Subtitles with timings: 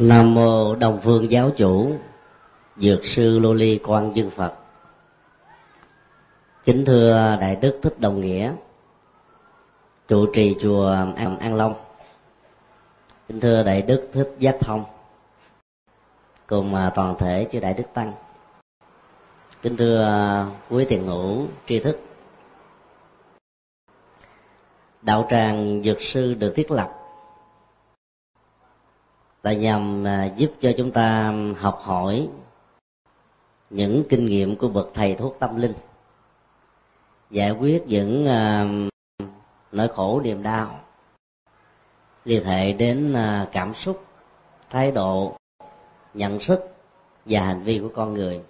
[0.00, 1.92] nam mô đồng phương giáo chủ
[2.76, 4.54] dược sư lô ly quan dương phật.
[6.64, 8.52] Kính thưa đại đức thích đồng nghĩa
[10.08, 11.74] trụ trì chùa an, an long.
[13.28, 14.84] Kính thưa đại đức thích giác thông
[16.46, 18.12] cùng à, toàn thể chư đại đức tăng.
[19.62, 22.00] Kính thưa à, quý tiền ngũ tri thức.
[25.02, 26.97] Đạo tràng dược sư được thiết lập
[29.42, 32.28] là nhằm à, giúp cho chúng ta học hỏi
[33.70, 35.72] những kinh nghiệm của bậc thầy thuốc tâm linh
[37.30, 38.92] giải quyết những uh,
[39.72, 40.80] nỗi khổ niềm đau
[42.24, 44.04] liên hệ đến uh, cảm xúc
[44.70, 45.36] thái độ
[46.14, 46.60] nhận thức
[47.24, 48.40] và hành vi của con người.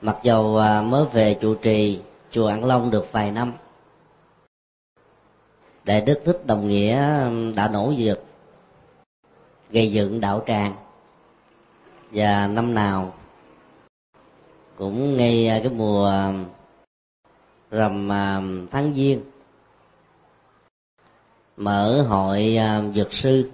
[0.00, 2.00] Mặc dầu uh, mới về trụ trì
[2.30, 3.52] chùa an long được vài năm
[5.84, 6.96] đại đức thích đồng nghĩa
[7.56, 8.24] đã nỗ lực
[9.72, 10.74] gây dựng đạo tràng.
[12.10, 13.12] Và năm nào
[14.76, 16.32] cũng ngay à, cái mùa à,
[17.70, 19.20] rằm à, tháng giêng,
[21.56, 22.58] mở hội
[22.94, 23.50] dược sư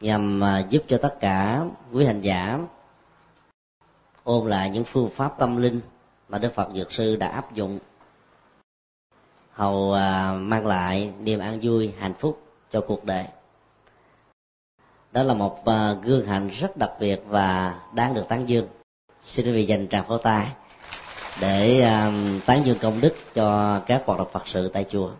[0.00, 2.58] nhằm giúp cho tất cả quý hành giả
[4.24, 5.80] ôn lại những phương pháp tâm linh
[6.28, 7.78] mà Đức Phật Dược Sư đã áp dụng.
[9.52, 9.90] Hầu
[10.38, 13.24] mang lại niềm an vui, hạnh phúc cho cuộc đời
[15.12, 18.66] đó là một ờ, gương hạnh rất đặc biệt và đáng được tán dương.
[19.24, 20.46] Xin quý vị dành tràng pháo tay
[21.40, 22.12] để ờ,
[22.46, 25.10] tán dương công đức cho các hoạt động phật sự tại chùa.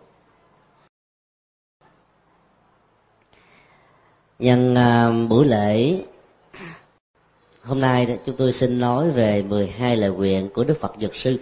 [4.39, 6.01] Nhân ờ, buổi lễ,
[7.63, 11.39] hôm nay chúng tôi xin nói về 12 lời nguyện của Đức Phật Dược Sư.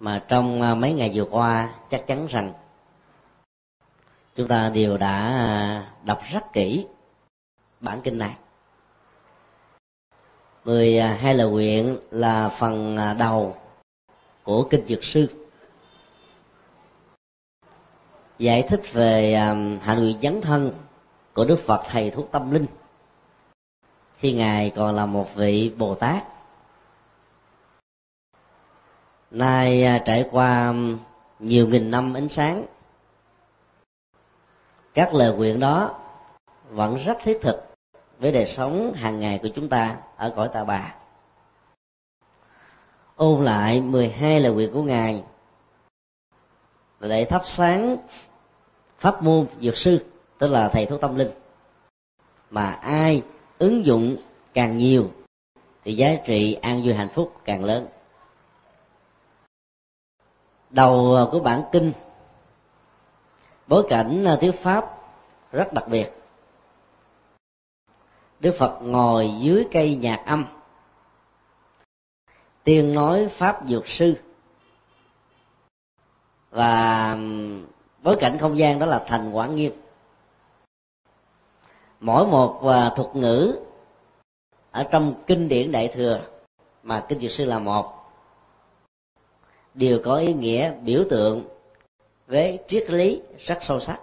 [0.00, 2.52] Mà trong mấy ngày vừa qua, chắc chắn rằng
[4.38, 6.86] chúng ta đều đã à, đọc rất kỹ
[7.80, 8.36] bản kinh này.
[10.64, 13.56] Mười à, hai lời nguyện là phần à, đầu
[14.42, 15.28] của kinh dược sư.
[18.38, 20.72] Giải thích về à, hạnh nguyện dấn thân
[21.34, 22.66] của đức phật thầy thuốc tâm linh.
[24.18, 26.24] Khi ngài còn là một vị bồ tát
[29.30, 30.74] nay trải qua
[31.38, 32.66] nhiều nghìn năm ánh sáng
[34.98, 35.94] các lời nguyện đó
[36.70, 37.74] vẫn rất thiết thực
[38.18, 40.94] với đời sống hàng ngày của chúng ta ở cõi ta bà.
[43.16, 45.22] Ôn lại 12 lời nguyện của ngài
[47.00, 47.96] để thắp sáng
[48.98, 50.04] pháp môn dược sư,
[50.38, 51.30] tức là thầy thuốc tâm linh.
[52.50, 53.22] Mà ai
[53.58, 54.16] ứng dụng
[54.54, 55.10] càng nhiều
[55.84, 57.86] thì giá trị an vui hạnh phúc càng lớn.
[60.70, 61.92] Đầu của bản kinh
[63.68, 64.98] bối cảnh à, thuyết pháp
[65.52, 66.12] rất đặc biệt.
[68.40, 70.46] Đức phật ngồi dưới cây nhạc âm
[72.64, 74.14] tiên nói pháp dược sư.
[76.50, 77.16] Và
[78.02, 79.72] bối cảnh không gian đó là thành quảng nghiêm.
[82.00, 83.58] Mỗi một và thuật ngữ
[84.70, 86.20] ở trong kinh điển đại thừa
[86.82, 87.94] mà kinh dược sư là một,
[89.74, 91.57] đều có ý nghĩa biểu tượng
[92.28, 94.00] với triết lý rất sâu sắc.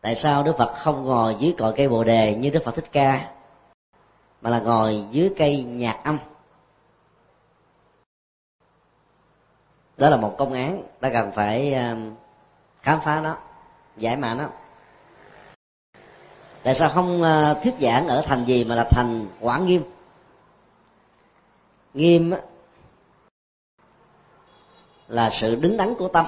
[0.00, 2.92] Tại sao đức phật không ngồi dưới cội cây bồ đề như đức phật thích
[2.92, 3.30] ca,
[4.40, 6.18] mà là ngồi dưới cây nhạc âm?
[9.96, 12.14] Đó là một công án ta cần phải um,
[12.82, 13.36] khám phá nó,
[13.96, 14.48] giải mã nó.
[16.62, 19.82] Tại sao không uh, thuyết giảng ở thành gì mà là thành quảng nghiêm?
[21.94, 22.32] Nghiêm
[25.08, 26.26] là sự đứng đắn của tâm.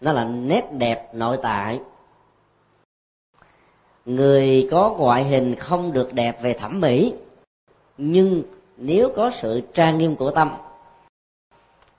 [0.00, 1.80] Nó là nét đẹp nội tại.
[4.04, 7.14] Người có ngoại hình không được đẹp về thẩm mỹ,
[7.98, 8.42] nhưng
[8.76, 10.50] nếu có sự trang nghiêm của tâm,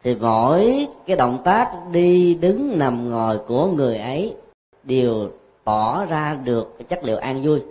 [0.03, 4.35] thì mỗi cái động tác đi đứng nằm ngồi của người ấy
[4.83, 5.31] đều
[5.63, 7.61] tỏ ra được cái chất liệu an vui.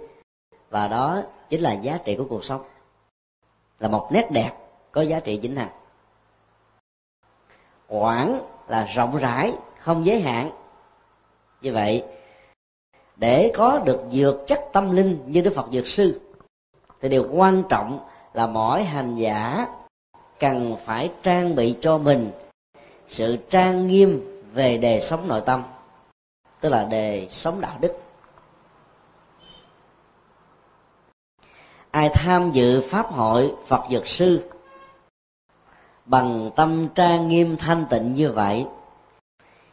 [0.70, 2.62] Và đó chính là giá trị của cuộc sống.
[3.80, 4.52] Là một nét đẹp
[4.92, 5.81] có giá trị chính hằng
[7.92, 10.50] quảng là rộng rãi, không giới hạn.
[11.60, 12.04] Như vậy,
[13.16, 16.20] để có được dược chất tâm linh như đức phật dược sư,
[17.00, 17.98] thì điều quan trọng
[18.32, 19.66] là mỗi hành giả
[20.38, 22.30] cần phải trang bị cho mình
[23.08, 25.62] sự trang nghiêm về đề sống nội tâm,
[26.60, 27.96] tức là đề sống đạo đức.
[31.90, 34.51] Ai tham dự pháp hội phật dược sư
[36.12, 38.66] bằng tâm trang nghiêm thanh tịnh như vậy,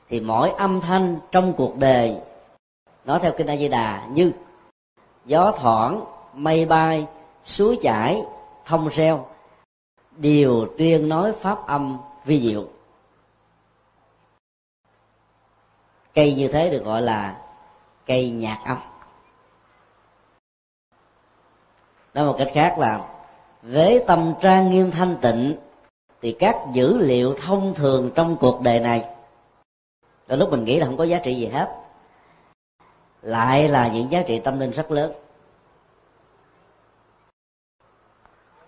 [0.09, 2.18] thì mỗi âm thanh trong cuộc đời,
[3.06, 4.31] nói theo kinh a di đà như
[5.25, 7.07] gió thoảng mây bay,
[7.44, 8.21] suối chảy,
[8.65, 9.27] thông reo
[10.18, 12.68] đều tuyên nói pháp âm vi diệu.
[16.13, 17.42] Cây như thế được gọi là
[18.06, 18.77] cây nhạc âm.
[22.13, 23.09] Nói một cách khác là
[23.62, 25.56] với tâm trang nghiêm thanh tịnh
[26.21, 29.06] thì các dữ liệu thông thường trong cuộc đời này,
[30.27, 31.75] đôi lúc mình nghĩ là không có giá trị gì hết,
[33.21, 35.12] lại là những giá trị tâm linh rất lớn.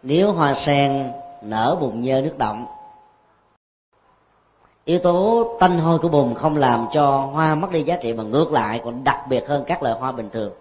[0.04, 1.12] Nếu hoa sen
[1.42, 2.66] nở bùn nhơ nước động
[4.86, 8.24] yếu tố tanh hôi của bùn không làm cho hoa mất đi giá trị mà
[8.24, 10.54] ngược lại còn đặc biệt hơn các loại hoa bình thường,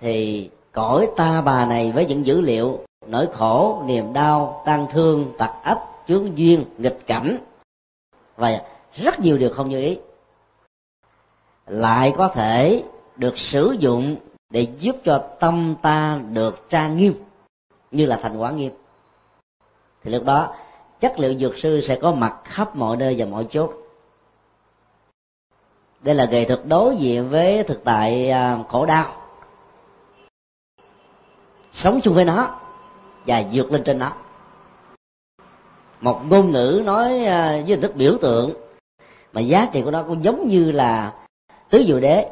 [0.00, 5.32] thì cõi ta bà này với những dữ liệu nỗi khổ, niềm đau tan thương,
[5.38, 7.36] tật ấp chướng duyên, nghịch cảnh.
[8.36, 8.62] Và
[8.92, 9.98] rất nhiều điều không như ý.
[11.66, 12.82] Lại có thể
[13.16, 14.16] được sử dụng
[14.50, 17.14] để giúp cho tâm ta được trang nghiêm,
[17.90, 18.72] như là thành quả nghiêm.
[20.04, 20.54] Thì lúc đó,
[21.00, 23.86] chất liệu dược sư sẽ có mặt khắp mọi nơi và mọi chốt
[26.06, 29.12] đây là nghệ thuật đối diện với thực tại à, khổ đau.
[31.72, 32.60] Sống chung với nó
[33.26, 34.12] và vượt lên trên nó.
[36.00, 38.50] Một ngôn ngữ nói ờ, với hình thức biểu tượng,
[39.32, 41.14] mà giá trị của nó cũng giống như là
[41.70, 42.30] tứ diệu đế.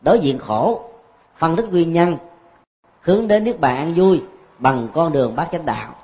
[0.00, 0.90] Đối diện khổ,
[1.38, 2.16] phân tích nguyên nhân,
[3.00, 4.22] hướng đến nước bàn an vui
[4.58, 5.94] bằng con đường bát chánh đạo.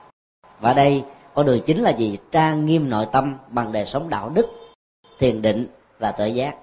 [0.61, 1.05] Và đây,
[1.35, 4.47] con đường chính là gì trang nghiêm nội tâm bằng đời sống đạo đức,
[5.19, 5.67] thiền định
[5.99, 6.57] và tự giác.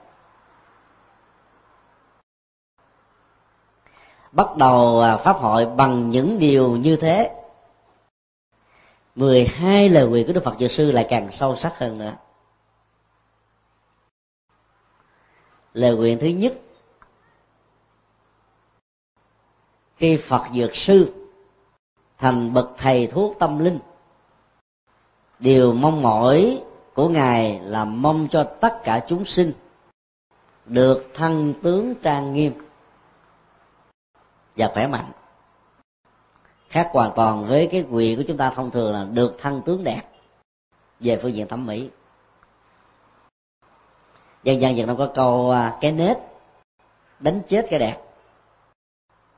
[4.33, 7.31] Bắt đầu à, pháp hội bằng những điều như thế.
[9.15, 12.13] 12 lời nguyện của Đức Phật Dược Sư lại càng sâu sắc hơn nữa.
[15.73, 16.53] Lời nguyện thứ nhất,
[19.97, 21.13] khi Phật Dược Sư
[22.17, 23.79] thành bậc thầy thuốc tâm linh,
[25.39, 26.61] điều mong mỏi
[26.93, 29.51] của ngài là mong cho tất cả chúng sinh
[30.65, 32.53] được thân tướng trang nghiêm
[34.55, 35.11] và khỏe mạnh.
[36.69, 39.83] Khác hoàn toàn với cái quyền của chúng ta thông thường là được thân tướng
[39.83, 40.01] đẹp
[40.99, 41.89] về phương diện thẩm mỹ.
[44.43, 46.17] Dân gian việt nam có câu à, cái nết
[47.19, 47.97] đánh chết cái đẹp.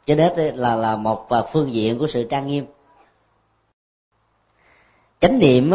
[0.05, 2.65] Cái nết là là một à, phương diện của sự trang nghiêm.
[5.19, 5.71] Chánh niệm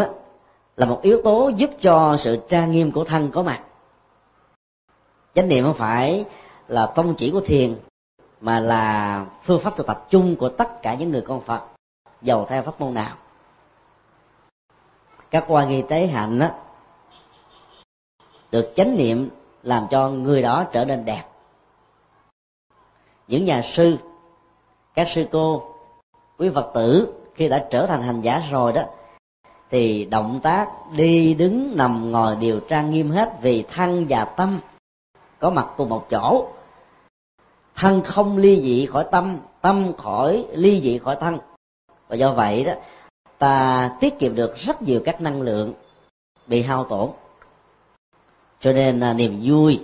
[0.77, 3.63] là một yếu tố giúp cho sự trang nghiêm của thân có mặt.
[5.35, 6.25] Chánh niệm không phải
[6.67, 7.75] là tông chỉ của thiền
[8.41, 11.61] mà là phương pháp thực tập chung của tất cả những người con phật,
[12.21, 13.15] giàu theo pháp môn nào?
[15.31, 16.47] Các quan nghi tế hạnh đó
[18.51, 19.29] được chánh niệm
[19.63, 21.23] làm cho người đó trở nên đẹp.
[23.27, 23.97] Những nhà sư,
[24.93, 25.73] các sư cô,
[26.37, 28.81] quý phật tử khi đã trở thành hành giả rồi đó,
[29.69, 34.59] thì động tác đi đứng nằm ngồi đều trang nghiêm hết vì thân và tâm
[35.39, 36.47] có mặt cùng một chỗ
[37.81, 41.37] thân không ly dị khỏi tâm tâm khỏi ly dị khỏi thân.
[42.07, 42.73] Và do vậy đó,
[43.37, 45.73] ta tiết kiệm được rất nhiều các năng lượng
[46.47, 47.09] bị hao tổn.
[48.59, 49.83] Cho nên là niềm vui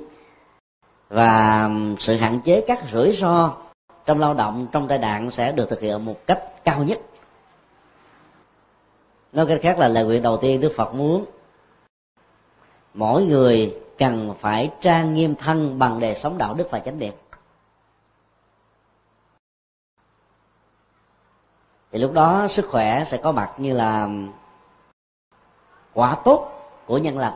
[1.10, 1.70] và
[2.00, 3.58] sự hạn chế các rủi ro
[4.06, 7.00] trong lao động, trong tai nạn sẽ được thực hiện một cách cao nhất.
[9.34, 11.26] Nói cách khác là lời nguyện đầu tiên đức phật muốn,
[12.94, 17.14] mỗi người cần phải trang nghiêm thân bằng đời sống đạo đức và chánh niệm.
[21.98, 24.08] Thì lúc đó sức khỏe sẽ có mặt như là
[25.94, 26.52] quả tốt
[26.86, 27.34] của nhân lành.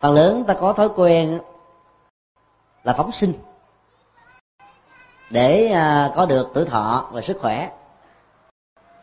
[0.00, 1.40] Phần lớn ta có thói quen
[2.84, 3.32] là phóng sinh
[5.30, 7.70] để à, có được tuổi thọ và sức khỏe.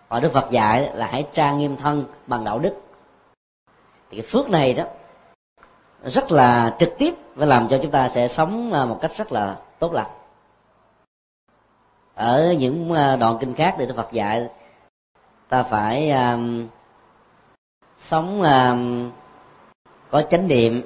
[0.07, 2.81] Và đức phật dạy là hãy trang nghiêm thân bằng đạo đức.
[4.09, 4.83] Thì cái phước này đó,
[6.05, 9.31] rất là trực tiếp và làm cho chúng ta sẽ sống à, một cách rất
[9.31, 10.20] là tốt lành
[12.15, 14.47] ở những ờ, đoạn kinh khác thì đức phật dạy
[15.49, 16.67] ta phải um,
[17.97, 19.11] sống um,
[20.09, 20.81] có chánh niệm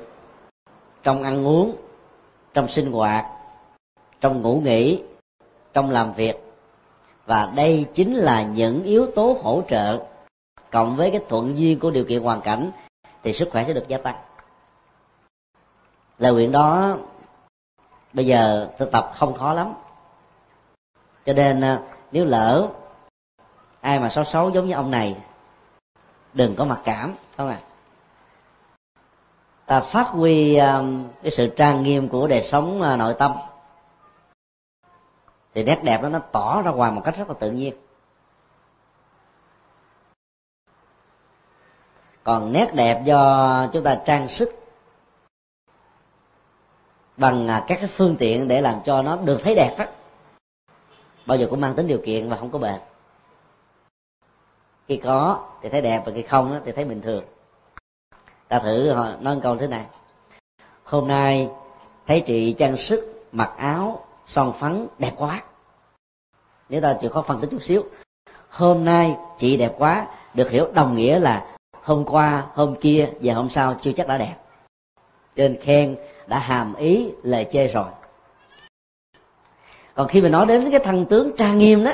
[1.03, 1.75] trong ăn uống
[2.53, 3.25] trong sinh hoạt
[4.21, 5.03] trong ngủ nghỉ
[5.73, 6.35] trong làm việc.
[7.25, 10.05] Và đây chính là những yếu tố hỗ trợ.
[10.71, 12.71] Cộng với cái thuận duyên của điều kiện hoàn cảnh
[13.23, 14.15] thì sức khỏe sẽ được gia tăng.
[16.17, 16.97] Lời nguyện đó
[18.13, 19.73] bây giờ thực tập không khó lắm
[21.25, 22.69] cho nên à, nếu lỡ
[23.81, 25.17] ai mà xấu xấu giống như ông này
[26.33, 27.59] đừng có mặc cảm không à
[29.65, 33.31] ta phát huy um, cái sự trang nghiêm của đời sống uh, nội tâm
[35.53, 37.73] thì nét đẹp đó nó tỏ ra ngoài một cách rất là tự nhiên.
[42.23, 44.49] Còn nét đẹp do chúng ta trang sức
[47.17, 49.87] bằng các cái phương tiện để làm cho nó được thấy đẹp á
[51.25, 52.79] bao giờ cũng mang tính điều kiện và không có bền
[54.87, 57.23] khi có thì thấy đẹp và khi không thì thấy bình thường.
[58.47, 59.85] Ta thử nói câu thế này.
[60.83, 61.49] Hôm nay
[62.07, 65.43] thấy chị trang sức, mặc áo, son phấn, đẹp quá.
[66.69, 67.83] Nếu ta chịu khó phân tích chút xíu.
[68.49, 73.33] Hôm nay chị đẹp quá, được hiểu đồng nghĩa là hôm qua, hôm kia và
[73.33, 74.35] hôm sau chưa chắc đã đẹp.
[75.35, 75.95] Trên khen
[76.27, 77.89] đã hàm ý lời chê rồi
[79.95, 81.91] còn khi mà nói đến cái thân tướng trang nghiêm đó,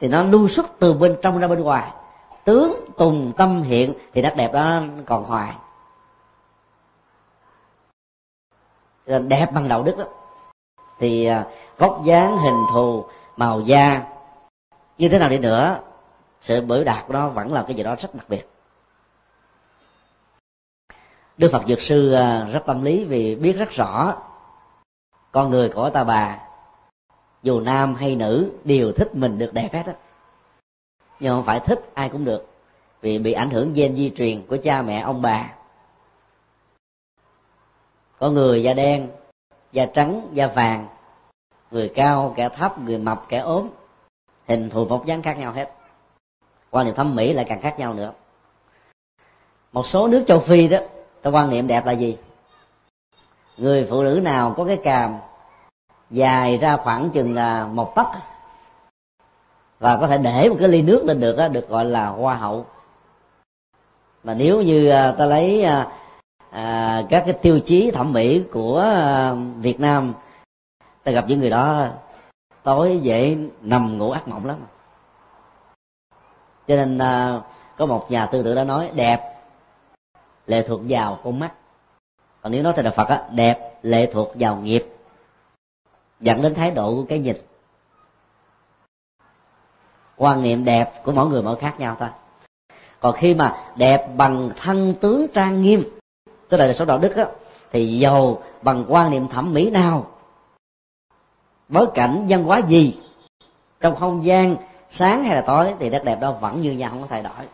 [0.00, 1.90] thì nó lưu xuất từ bên trong ra bên ngoài.
[2.44, 5.54] Tướng tùng tâm hiện, thì nét đẹp đó còn hoài.
[9.06, 10.04] Đẹp bằng đạo đức đó.
[10.98, 11.44] Thì à,
[11.78, 13.04] góc dáng, hình thù,
[13.36, 14.02] màu da,
[14.98, 15.78] như thế nào đi nữa,
[16.42, 18.48] sự biểu đạt của nó vẫn là cái gì đó rất đặc biệt.
[21.36, 24.14] Đức phật dược sư à, rất tâm lý vì biết rất rõ
[25.32, 26.38] con người của ta bà
[27.44, 29.94] dù nam hay nữ đều thích mình được đẹp hết á.
[31.20, 32.46] Nhưng không phải thích, ai cũng được.
[33.00, 35.52] Vì bị ảnh hưởng gen di truyền của cha mẹ, ông bà.
[38.18, 39.08] Có người da đen,
[39.72, 40.86] da trắng, da vàng.
[41.70, 43.68] Người cao, kẻ thấp, người mập, kẻ ốm.
[44.48, 45.72] Hình thù vóc dáng khác nhau hết.
[46.70, 48.12] Quan niệm thẩm mỹ lại càng khác nhau nữa.
[49.72, 50.78] Một số nước châu phi đó
[51.22, 52.16] ta quan niệm đẹp là gì?
[53.56, 55.16] Người phụ nữ nào có cái càm
[56.10, 58.06] dài ra khoảng chừng à, một tấc.
[59.78, 62.66] Và có thể để một cái ly nước lên được được gọi là hoa hậu.
[64.24, 65.88] Mà nếu như à, ta lấy à,
[66.50, 68.94] à, các cái tiêu chí thẩm mỹ của
[69.56, 70.14] Việt Nam
[71.02, 71.86] ta gặp những người đó
[72.62, 74.56] tối dễ nằm ngủ ác mộng lắm.
[76.68, 76.98] Cho nên
[77.76, 79.34] có một nhà tư tưởng đã nói đẹp
[80.46, 81.52] lệ thuộc vào con mắt.
[82.42, 84.93] Còn nếu nói theo đạo Phật á đẹp lệ thuộc vào nghiệp
[86.20, 87.36] dẫn đến thái độ của cái nhìn.
[90.16, 92.08] Quan niệm đẹp của mỗi người mỗi khác nhau thôi.
[93.00, 95.84] Còn khi mà đẹp bằng thân tướng trang nghiêm
[96.48, 97.24] tức là số đạo đức đó,
[97.72, 100.06] thì giàu bằng quan niệm thẩm mỹ nào?
[101.68, 103.00] Bối cảnh văn hóa gì?
[103.80, 104.56] Trong không gian
[104.90, 107.48] sáng hay là tối thì nét đẹp đó vẫn như nhau không có thay đổi.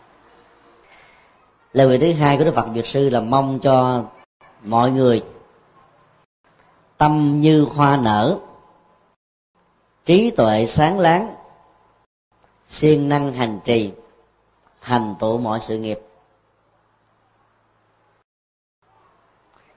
[1.72, 4.04] Lời nguyện thứ hai của đức phật dược sư là mong cho
[4.62, 5.24] mọi người
[6.98, 8.38] tâm như hoa nở
[10.10, 11.34] trí tuệ sáng láng,
[12.66, 13.92] siêng năng hành trì
[14.80, 16.00] thành tựu mọi sự nghiệp.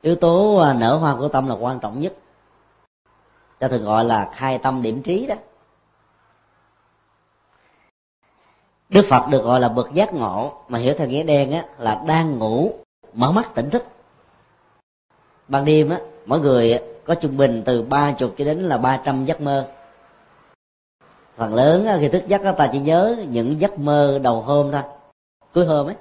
[0.01, 2.13] Yếu tố à, nở hoa của tâm là quan trọng nhất.
[3.59, 5.35] Cho thường gọi là khai tâm điểm trí đó.
[8.89, 12.03] Đức phật được gọi là bậc giác ngộ, mà hiểu theo nghĩa đen á, là
[12.07, 12.73] đang ngủ,
[13.13, 13.83] mở mắt tỉnh thức.
[15.47, 19.01] Ban đêm á, mỗi người có trung bình từ ba chục cho đến là ba
[19.05, 19.71] trăm giấc mơ
[21.37, 24.81] phần lớn khi thức giấc ta chỉ nhớ những giấc mơ đầu hôm thôi.
[25.53, 25.95] Cuối hôm ấy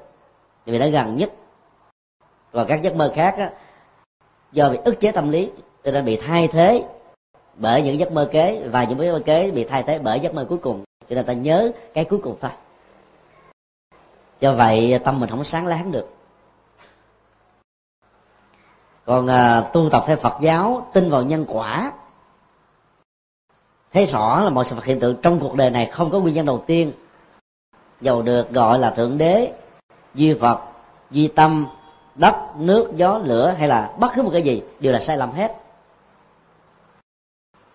[0.66, 1.32] vì nó gần nhất.
[2.52, 3.50] Và các giấc mơ khác á,
[4.52, 5.50] do bị ức chế tâm lý
[5.84, 6.84] cho nên bị thay thế
[7.54, 10.34] bởi những giấc mơ kế và những giấc mơ kế bị thay thế bởi giấc
[10.34, 10.84] mơ cuối cùng.
[11.08, 12.50] Cho nên ta nhớ cái cuối cùng thôi.
[14.40, 16.08] Do vậy tâm mình không sáng láng được.
[19.04, 21.92] Còn à, tu tập theo phật giáo tin vào nhân quả
[23.92, 26.34] thấy rõ là mọi sự vật hiện tượng trong cuộc đời này không có nguyên
[26.34, 26.92] nhân đầu tiên.
[28.00, 29.52] Dầu được gọi là thượng đế,
[30.14, 30.58] duy phật
[31.10, 31.66] duy tâm,
[32.14, 35.32] đất, nước, gió, lửa hay là bất cứ một cái gì đều là sai lầm
[35.32, 35.56] hết.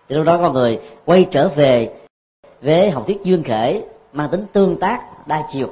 [0.08, 1.94] Thì lúc đó con người quay trở về
[2.62, 3.82] với học thuyết duyên khể,
[4.12, 5.70] mang tính tương tác, đa chiều.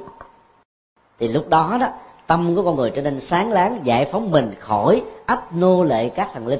[1.19, 1.87] Thì lúc đó đó,
[2.27, 6.09] tâm của con người trở nên sáng láng, giải phóng mình khỏi ấp nô lệ
[6.09, 6.59] các thần linh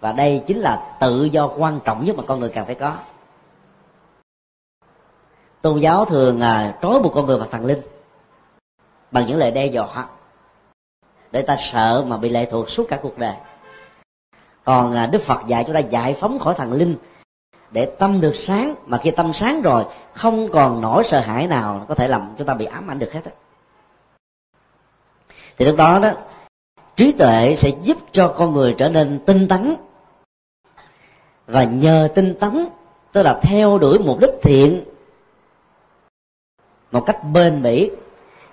[0.00, 2.96] và đây chính là tự do quan trọng nhất mà con người cần phải có
[5.62, 7.80] tôn giáo thường à, trói buộc con người vào thần linh
[9.10, 10.08] bằng những lời đe dọa
[11.30, 13.34] để ta sợ mà bị lệ thuộc suốt cả cuộc đời
[14.64, 16.96] còn à, đức phật dạy chúng ta giải phóng khỏi thần linh
[17.70, 21.86] để tâm được sáng mà khi tâm sáng rồi không còn nỗi sợ hãi nào
[21.88, 23.32] có thể làm chúng ta bị ám ảnh được hết đó.
[25.58, 26.10] thì lúc đó đó
[26.96, 29.76] trí tuệ sẽ giúp cho con người trở nên tinh tấn
[31.48, 32.68] và nhờ tinh tấn,
[33.12, 34.84] tức là theo đuổi mục đích thiện,
[36.92, 37.90] một cách bền bỉ.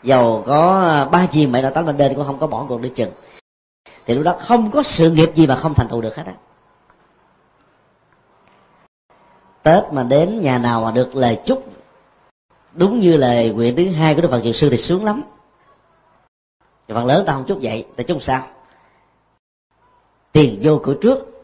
[0.04, 2.82] Dầu có à, ba chim mẹ nội tánh bên đêm cũng không có bỏ cuộc
[2.82, 3.12] đi chừng.
[4.06, 6.34] Thì lúc đó không có sự nghiệp gì mà không thành tựu được hết á.
[9.64, 11.66] Tết mà đến, nhà nào mà được lời chúc,
[12.74, 15.24] đúng như lời nguyện thứ hai của đức phật dược sư thì sướng lắm.
[16.88, 18.48] Phần lớn ta không chúc vậy, ta chúc sao?
[20.32, 21.35] Tiền vô cửa trước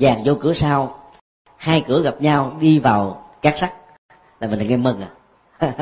[0.00, 0.96] dàn vô cửa sau.
[1.56, 3.74] Hai cửa gặp nhau, đi vào cát sắt
[4.40, 5.10] là mình nghe mừng à.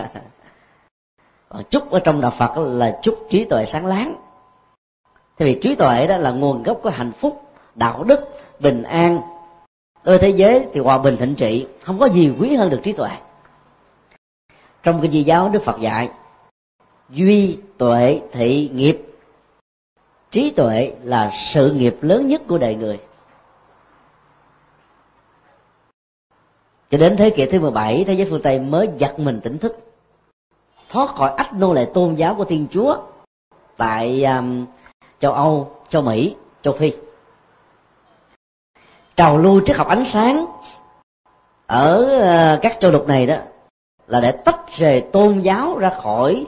[1.49, 4.15] Còn chúc ở trong đạo phật là chúc trí tuệ sáng láng.
[5.39, 7.43] Thì vì trí tuệ đó là nguồn gốc của hạnh phúc,
[7.75, 8.21] đạo đức,
[8.61, 9.21] bình an.
[10.03, 12.93] Ở thế giới thì hòa bình thịnh trị, không có gì quý hơn được trí
[12.93, 13.11] tuệ.
[14.83, 16.09] Trong cái di giáo, đức phật dạy,
[17.11, 19.03] duy tuệ thị nghiệp.
[20.31, 22.99] Trí tuệ là sự nghiệp lớn nhất của đời người.
[26.91, 29.79] Cho đến thế kỷ thứ 17 thế giới phương Tây mới giật mình tỉnh thức.
[30.91, 32.97] Thoát khỏi ách nô lệ tôn giáo của Thiên Chúa
[33.77, 34.67] tại um,
[35.21, 36.93] châu Âu, châu Mỹ, châu Phi.
[39.17, 40.47] Trào lưu triết học ánh sáng
[41.67, 42.19] ở
[42.57, 43.37] uh, các châu lục này đó
[44.07, 46.47] là để tách rời tôn giáo ra khỏi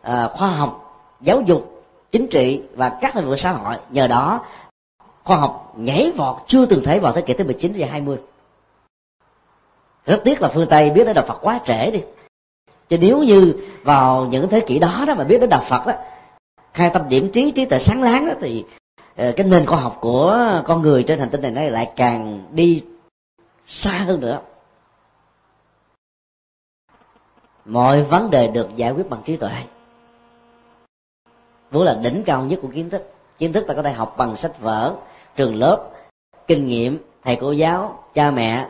[0.00, 3.76] uh, khoa học giáo dục chính trị và các lĩnh vực xã hội.
[3.90, 4.40] Nhờ đó
[5.24, 8.18] khoa học nhảy vọt chưa từng thấy vào thế kỷ thứ 19 và 20
[10.08, 12.02] rất tiếc là phương tây biết đến đạo phật quá trễ đi.
[12.88, 15.92] Chứ nếu như vào những thế kỷ đó đó mà biết đến đạo phật đó
[16.74, 18.64] khai tâm điểm trí trí tuệ sáng láng đó, thì
[19.16, 22.48] ờ, cái nền khoa học của con người trên hành tinh này nó lại càng
[22.50, 22.84] đi
[23.66, 24.40] xa hơn nữa.
[27.64, 29.50] Mọi vấn đề được giải quyết bằng trí tuệ.
[31.70, 33.12] Vốn là đỉnh cao nhất của kiến thức.
[33.38, 34.94] Kiến thức ta có thể học bằng sách vở
[35.36, 35.90] trường lớp
[36.46, 38.68] kinh nghiệm thầy cô giáo cha mẹ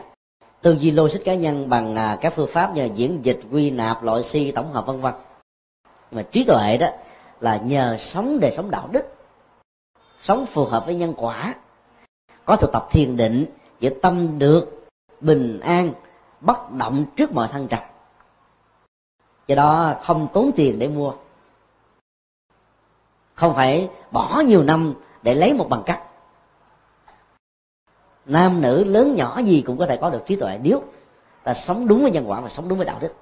[0.61, 4.03] tư duy logic cá nhân bằng à, các phương pháp như diễn dịch, quy nạp,
[4.03, 5.13] loại si, tổng hợp, vân vân.
[6.11, 6.87] Mà trí tuệ đó
[7.39, 9.03] là nhờ sống đời sống đạo đức,
[10.21, 11.55] sống phù hợp với nhân quả.
[12.45, 13.45] Có thực tập thiền định
[13.79, 14.87] giữa tâm được
[15.21, 15.91] bình an,
[16.41, 17.79] bất động trước mọi thăng trầm.
[19.47, 21.13] Do đó không tốn tiền để mua.
[23.33, 26.08] Không phải bỏ nhiều năm để lấy một bằng cấp
[28.29, 30.83] nam nữ lớn nhỏ gì cũng có thể có được trí tuệ nếu
[31.43, 33.13] ta sống đúng với nhân quả và sống đúng với đạo đức.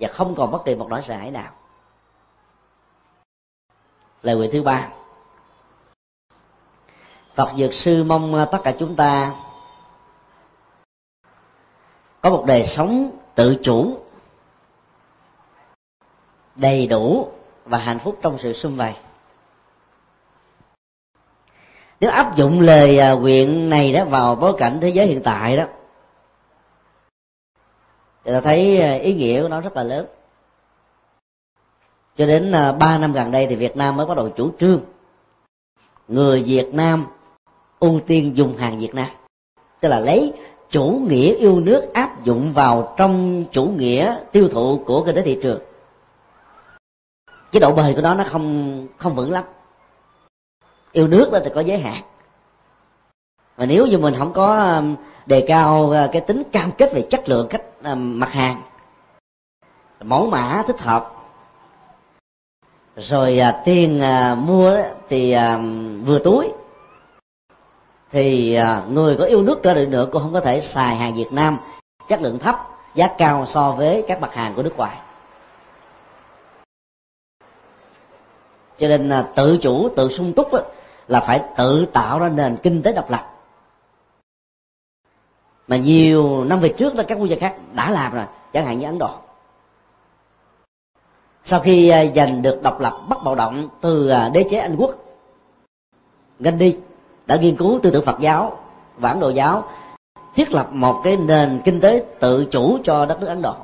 [0.00, 1.52] Và không còn bất kỳ một nỗi sợ hãi nào.
[4.22, 4.88] Lời nguyện thứ ba.
[7.34, 9.34] Phật Dược Sư mong à, tất cả chúng ta
[12.20, 13.98] có một đời sống tự chủ,
[16.56, 17.28] đầy đủ
[17.64, 18.94] và hạnh phúc trong sự xung vầy
[22.04, 25.56] nếu áp dụng lời à, nguyện này đó vào bối cảnh thế giới hiện tại
[25.56, 25.64] đó
[28.24, 30.06] thì ta thấy à, ý nghĩa của nó rất là lớn.
[32.16, 34.80] Cho đến à, ba năm gần đây thì Việt Nam mới bắt đầu chủ trương
[36.08, 37.06] người Việt Nam
[37.80, 39.08] ưu tiên dùng hàng Việt Nam.
[39.80, 40.32] Tức là lấy
[40.70, 45.22] chủ nghĩa yêu nước áp dụng vào trong chủ nghĩa tiêu thụ của kinh tế
[45.22, 45.60] thị trường.
[47.52, 49.44] Cái độ bền của nó nó không không vững lắm
[50.94, 52.02] yêu nước đó thì có giới hạn.
[53.56, 57.06] Và nếu như mình không có um, đề cao uh, cái tính cam kết về
[57.10, 58.62] chất lượng cách um, mặt hàng,
[60.00, 61.12] mẫu mã, thích hợp,
[62.96, 64.78] rồi à, tiền à, mua
[65.08, 66.52] thì um, vừa túi,
[68.12, 71.14] thì à, người có yêu nước cơ được nữa cũng không có thể xài hàng
[71.14, 71.58] Việt Nam,
[72.08, 74.96] chất lượng thấp, giá cao so với các mặt hàng của nước ngoài.
[78.78, 80.52] Cho nên tự chủ, tự sung túc
[81.08, 83.30] là phải tự tạo ra nền kinh tế độc lập.
[85.68, 88.78] Mà nhiều năm về trước là các quốc gia khác đã làm rồi, chẳng hạn
[88.78, 89.10] như ấn độ.
[91.44, 94.76] Sau khi à, giành được độc lập bất bạo động từ à, đế chế anh
[94.76, 94.94] quốc,
[96.40, 96.76] gandhi
[97.26, 98.58] đã nghiên cứu tư tưởng phật giáo
[98.96, 99.68] và ấn độ giáo,
[100.34, 103.54] thiết lập một cái nền kinh tế tự chủ cho đất nước ấn độ.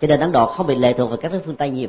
[0.00, 1.88] Cho nên ấn độ không bị lệ thuộc vào các nước phương tây nhiều.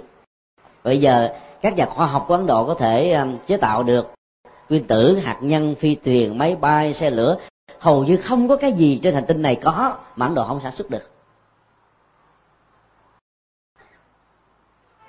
[0.83, 4.14] Bây giờ, các nhà khoa học của ấn độ có thể à, chế tạo được
[4.69, 7.37] nguyên tử hạt nhân phi thuyền máy bay xe lửa
[7.79, 10.59] hầu như không có cái gì trên hành tinh này có mà ấn độ không
[10.63, 11.11] sản xuất được.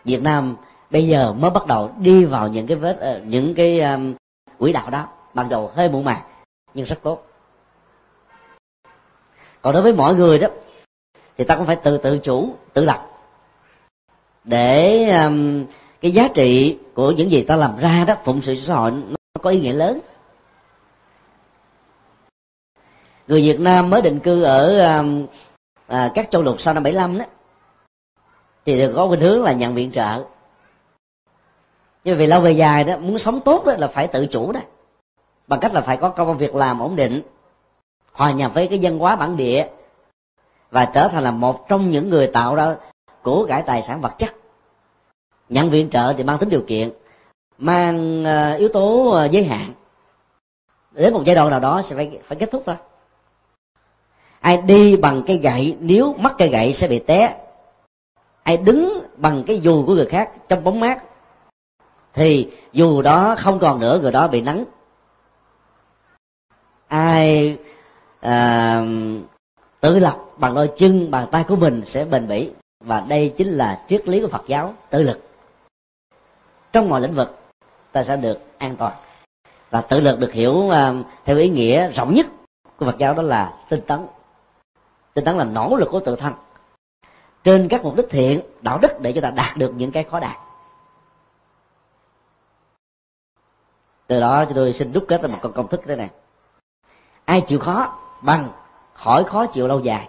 [0.05, 0.57] Việt nam
[0.91, 4.15] bây giờ mới bắt đầu đi vào những cái vết ờ, những cái um,
[4.59, 5.09] quỹ đạo đó.
[5.35, 6.21] Ban đầu hơi muộn màng
[6.75, 7.27] nhưng rất tốt.
[9.63, 10.49] Còn đối với mọi người đó
[11.39, 13.09] thì ta cũng phải tự tự chủ tự lập.
[14.45, 15.65] Để um,
[16.01, 18.93] cái giá trị của những gì ta làm ra đó phụng sự xã hội
[19.39, 20.01] có ý nghĩa lớn.
[23.29, 25.27] Người Việt Nam mới định cư ở um,
[25.87, 27.25] à, các châu lục sau năm 75 đó
[28.67, 30.25] thì được có khuynh hướng là nhận viện trợ.
[32.05, 34.61] Nhưng vì lâu về dài đó muốn sống tốt đó là phải tự chủ đó
[35.47, 37.23] bằng cách là phải có công việc làm ổn định
[38.13, 39.67] hòa nhập với cái dân hóa bản địa
[40.71, 42.77] và trở thành là một trong những người tạo ra
[43.23, 44.35] của cải tài sản vật chất.
[45.49, 46.91] Nhận viện trợ thì mang tính điều kiện
[47.59, 49.73] mang ờ, yếu tố ờ, giới hạn.
[50.93, 52.77] Đến một giai đoạn nào đó sẽ phải phải kết thúc thôi.
[54.41, 57.37] Ai đi bằng cây gậy nếu mắc cây gậy sẽ bị té.
[58.43, 61.03] Ai đứng bằng cái dù của người khác trong bóng mát
[62.15, 64.65] thì dù đó không còn nữa người đó bị nắng.
[66.89, 67.57] Ai
[68.21, 68.83] à,
[69.81, 72.51] tự lập bằng đôi chân bàn tay của mình sẽ bền bỉ.
[72.81, 75.21] Và đây chính là triết lý của phật giáo tự lực.
[76.73, 77.46] Trong mọi lĩnh vực
[77.97, 78.93] ta sẽ được an toàn.
[79.71, 80.75] Và tự lực được hiểu uh,
[81.25, 82.27] theo ý nghĩa rộng nhất
[82.77, 84.07] của phật giáo đó là tinh tấn.
[85.15, 86.33] Tinh tấn là nỗ lực của tự thân.
[87.45, 90.21] Trên các mục đích thiện đạo đức để cho ta đạt được những cái khó
[90.21, 90.37] đạt.
[94.07, 96.11] Từ đó cho tôi xin đúc kết ra một con công thức thế này.
[97.25, 98.51] Ai chịu khó bằng
[98.95, 100.09] khỏi khó chịu lâu dài.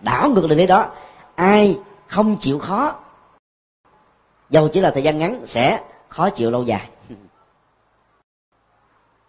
[0.00, 0.86] Đảo ngược lại đó
[1.34, 2.94] ai không chịu khó
[4.50, 6.88] dầu chỉ là thời gian ngắn sẽ khó chịu lâu dài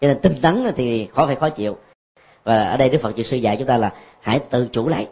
[0.02, 1.78] cho nên tinh tấn thì khó phải khó chịu.
[2.44, 5.10] Và ở đây đức phật chư sư dạy chúng ta là hãy tự chủ lại.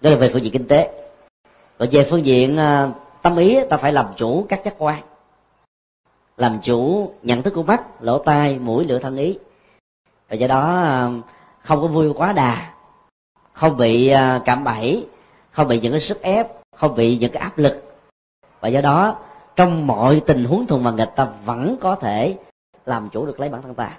[0.00, 1.08] Đó là về phương diện kinh tế.
[1.78, 5.02] Và về phương diện ờ, tâm ý, ta phải làm chủ các giác quan.
[6.36, 9.38] Làm chủ nhận thức của mắt, lỗ tai, mũi lưỡi thân ý.
[10.28, 11.10] Và do đó ờ,
[11.60, 12.74] không có vui quá đà.
[13.52, 15.06] Không bị ờ, cảm bẫy.
[15.50, 16.46] Không bị những cái sức ép.
[16.76, 17.94] Không bị những cái áp lực.
[18.60, 19.16] Và do đó,
[19.56, 22.36] trong mọi tình huống thuận mà nghịch ta vẫn có thể
[22.86, 23.98] làm chủ được lấy bản thân ta.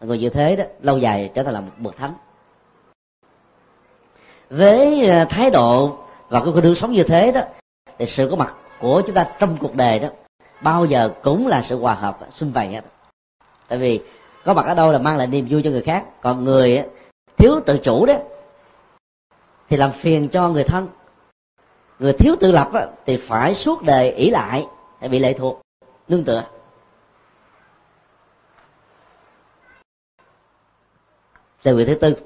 [0.00, 2.14] Người như thế đó, lâu dài trở thành là một bậc thánh.
[4.50, 7.40] Với à, thái độ và cái hướng sống như thế đó,
[7.98, 10.08] thì sự có mặt của chúng ta trong cuộc đời đó,
[10.62, 12.84] bao giờ cũng là sự hòa hợp, xung vầy hết.
[13.68, 14.00] Tại vì
[14.44, 16.84] có mặt ở đâu là mang lại niềm vui cho người khác, còn người à,
[17.36, 18.14] thiếu tự chủ đó,
[19.68, 20.88] thì làm phiền cho người thân.
[21.98, 22.70] Người thiếu tự lập
[23.06, 24.66] thì phải suốt đời ỷ lại
[25.00, 25.60] hay bị lệ thuộc,
[26.08, 26.44] nương tựa.
[31.64, 32.16] Từ vị thứ tư.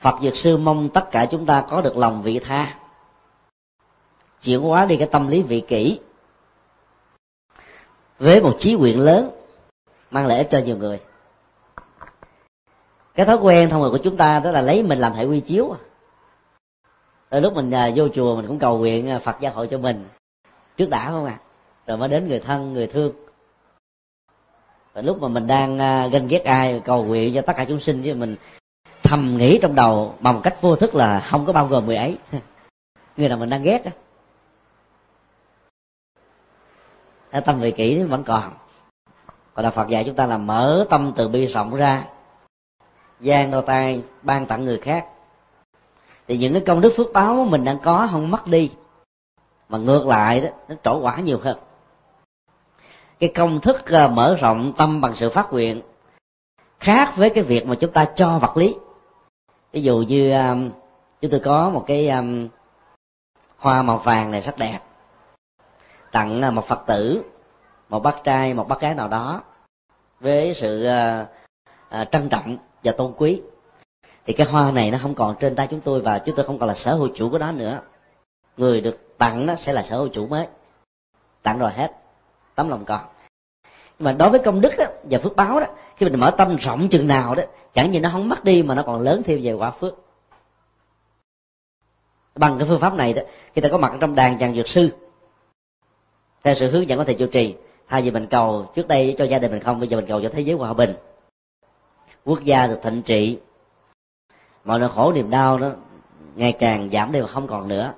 [0.00, 2.78] Phật dược sư mong tất cả chúng ta có được lòng vị tha.
[4.42, 6.00] Chuyển hóa đi cái tâm lý vị kỷ.
[8.18, 9.30] Với một chí nguyện lớn,
[10.10, 11.00] mang lễ cho nhiều người.
[13.14, 15.40] Cái thói quen thông thường của chúng ta đó là lấy mình làm hệ quy
[15.40, 15.76] chiếu.
[17.28, 19.78] Ở lúc mình à, vô chùa mình cũng cầu nguyện à, Phật gia hộ cho
[19.78, 20.08] mình.
[20.76, 21.38] Trước đã không à
[21.86, 23.12] rồi mới đến người thân, người thương
[25.02, 28.02] lúc mà mình đang uh, ganh ghét ai cầu nguyện cho tất cả chúng sinh
[28.02, 28.36] chứ mình
[29.02, 32.18] thầm nghĩ trong đầu bằng cách vô thức là không có bao gồm người ấy.
[33.16, 33.90] Người nào mình đang ghét á.
[37.40, 38.52] Tâm vị kỷ vẫn còn.
[39.54, 42.04] Còn là phật dạy chúng ta là mở tâm từ bi rộng ra
[43.20, 45.06] giang đôi tay ban tặng người khác.
[46.28, 48.70] Thì những cái công đức phước báo mình đang có không mất đi
[49.68, 51.58] mà ngược lại đó nó trổ quả nhiều hơn
[53.20, 55.80] cái công thức ờ, mở rộng tâm bằng sự phát nguyện.
[56.80, 58.74] Khác với cái việc mà chúng ta cho vật lý.
[59.72, 60.70] Ví dụ như um,
[61.20, 62.48] chúng tôi có một cái um,
[63.56, 64.80] hoa màu vàng này rất đẹp.
[66.12, 67.22] Tặng một phật tử
[67.88, 69.42] một bác trai một bác gái nào đó
[70.20, 71.26] với sự uh,
[72.00, 73.42] uh, trân trọng và tôn quý.
[74.26, 76.58] Thì cái hoa này nó không còn trên tay chúng tôi và chúng tôi không
[76.58, 77.80] còn là sở hữu chủ của nó nữa.
[78.56, 80.46] Người được tặng nó sẽ là sở hữu chủ mới.
[81.42, 82.03] Tặng rồi hết
[82.54, 83.00] tấm lòng còn
[83.98, 86.56] nhưng mà đối với công đức đó, và phước báo đó khi mình mở tâm
[86.56, 87.42] rộng chừng nào đó
[87.74, 89.94] chẳng như nó không mất đi mà nó còn lớn thêm về quả phước.
[92.34, 93.22] Bằng cái phương pháp này đó
[93.54, 94.90] khi ta có mặt trong đàn chàng dược sư
[96.44, 97.54] theo sự hướng dẫn của thầy chủ trì
[97.88, 100.22] thay vì mình cầu trước đây cho gia đình mình không bây giờ mình cầu
[100.22, 100.94] cho thế giới hòa bình.
[102.24, 103.38] Quốc gia được thịnh trị
[104.64, 105.70] mọi nỗi khổ niềm đau nó
[106.36, 107.92] ngày càng giảm đi và không còn nữa.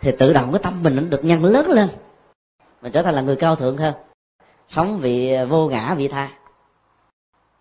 [0.00, 1.88] Thì tự động cái tâm mình nó được nhân lớn lên
[2.82, 3.94] mình trở thành là người cao thượng hơn
[4.68, 6.30] sống vì à, vô ngã vị tha.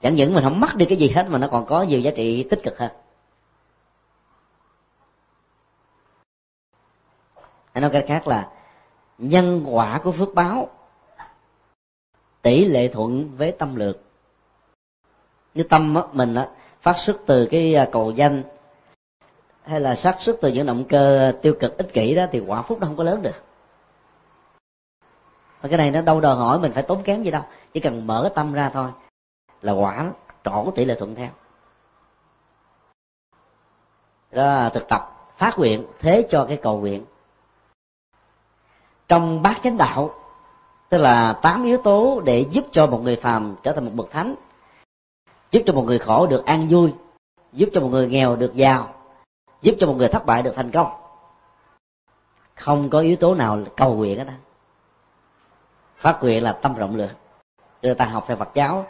[0.01, 2.11] Chẳng những mình không mất đi cái gì hết, mà nó còn có nhiều giá
[2.15, 2.91] trị tích cực hơn
[7.73, 8.49] hay nói cách khác là,
[9.17, 10.69] nhân quả của phước báo,
[12.41, 13.97] tỷ lệ thuận với tâm lược.
[15.53, 16.49] Như tâm mình á,
[16.81, 18.43] phát xuất từ cái à, cầu danh,
[19.63, 22.61] hay là phát xuất từ những động cơ tiêu cực ích kỷ đó, thì quả
[22.61, 23.43] phúc nó không có lớn được
[25.61, 27.43] và cái này nó đâu đòi hỏi mình phải tốn kém gì đâu.
[27.73, 28.91] Chỉ cần mở cái tâm ra thôi
[29.61, 30.11] là quả
[30.43, 31.29] trổ tỷ lệ thuận theo.
[34.31, 37.05] Đó là thực tập, phát nguyện, thế cho cái cầu nguyện.
[39.07, 40.13] Trong bát chánh đạo,
[40.89, 44.11] tức là tám yếu tố để giúp cho một người phàm trở thành một bậc
[44.11, 44.35] thánh,
[45.51, 46.93] giúp cho một người khổ được an vui,
[47.53, 48.93] giúp cho một người nghèo được giàu,
[49.61, 50.87] giúp cho một người thất bại được thành công.
[52.55, 54.33] Không có yếu tố nào cầu nguyện hết đó
[55.99, 57.13] phát nguyện là tâm rộng lượng.
[57.81, 58.85] Người ta học theo Phật giáo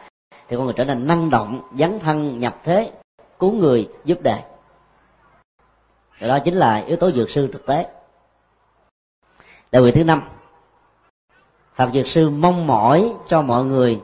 [0.47, 2.91] thì con người trở nên năng động dấn thân nhập thế
[3.39, 4.41] cứu người giúp đời
[6.27, 7.89] đó chính là yếu tố dược sư thực tế.
[9.71, 10.21] Đại nguyện thứ năm.
[11.73, 14.01] Phạm dược sư mong mỏi cho mọi người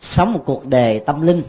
[0.00, 1.42] sống một cuộc đời tâm linh.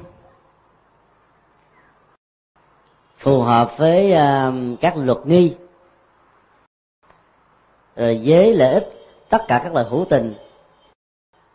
[3.17, 5.55] Phù hợp với uh, các luật nghi.
[7.95, 9.00] Rồi với lợi ích
[9.31, 10.35] tất cả các lời hữu tình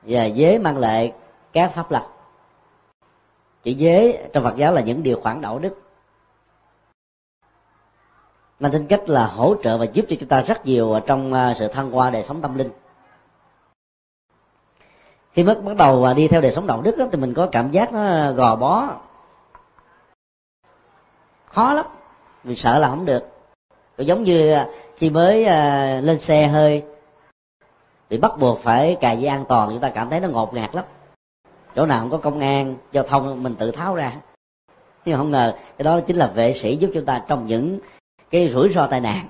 [0.02, 1.12] và giới mang lại
[1.52, 2.02] các pháp luật
[3.62, 5.82] chữ giới trong Phật giáo là những điều khoản đạo đức.
[8.60, 11.54] Mang tính cách là hỗ trợ và giúp cho chúng ta rất nhiều trong à,
[11.54, 12.70] sự thăng hoa đời sống tâm linh.
[15.32, 17.48] Khi mới bắt đầu à, đi theo đời sống đạo đức đó, thì mình có
[17.52, 18.88] cảm giác nó gò bó.
[21.46, 21.86] Khó lắm
[22.44, 23.24] vì sợ là không được.
[23.98, 25.44] Giống như à, khi mới
[26.02, 26.84] lên xe hơi
[28.10, 30.74] thì bắt buộc phải cài dây an toàn chúng ta cảm thấy nó ngột ngạt
[30.74, 30.84] lắm.
[31.76, 34.12] Chỗ nào không có công an giao thông mình tự tháo ra.
[35.04, 37.78] Nhưng không ngờ cái đó chính là vệ sĩ giúp chúng ta trong những
[38.30, 39.28] cái rủi ro tai nạn.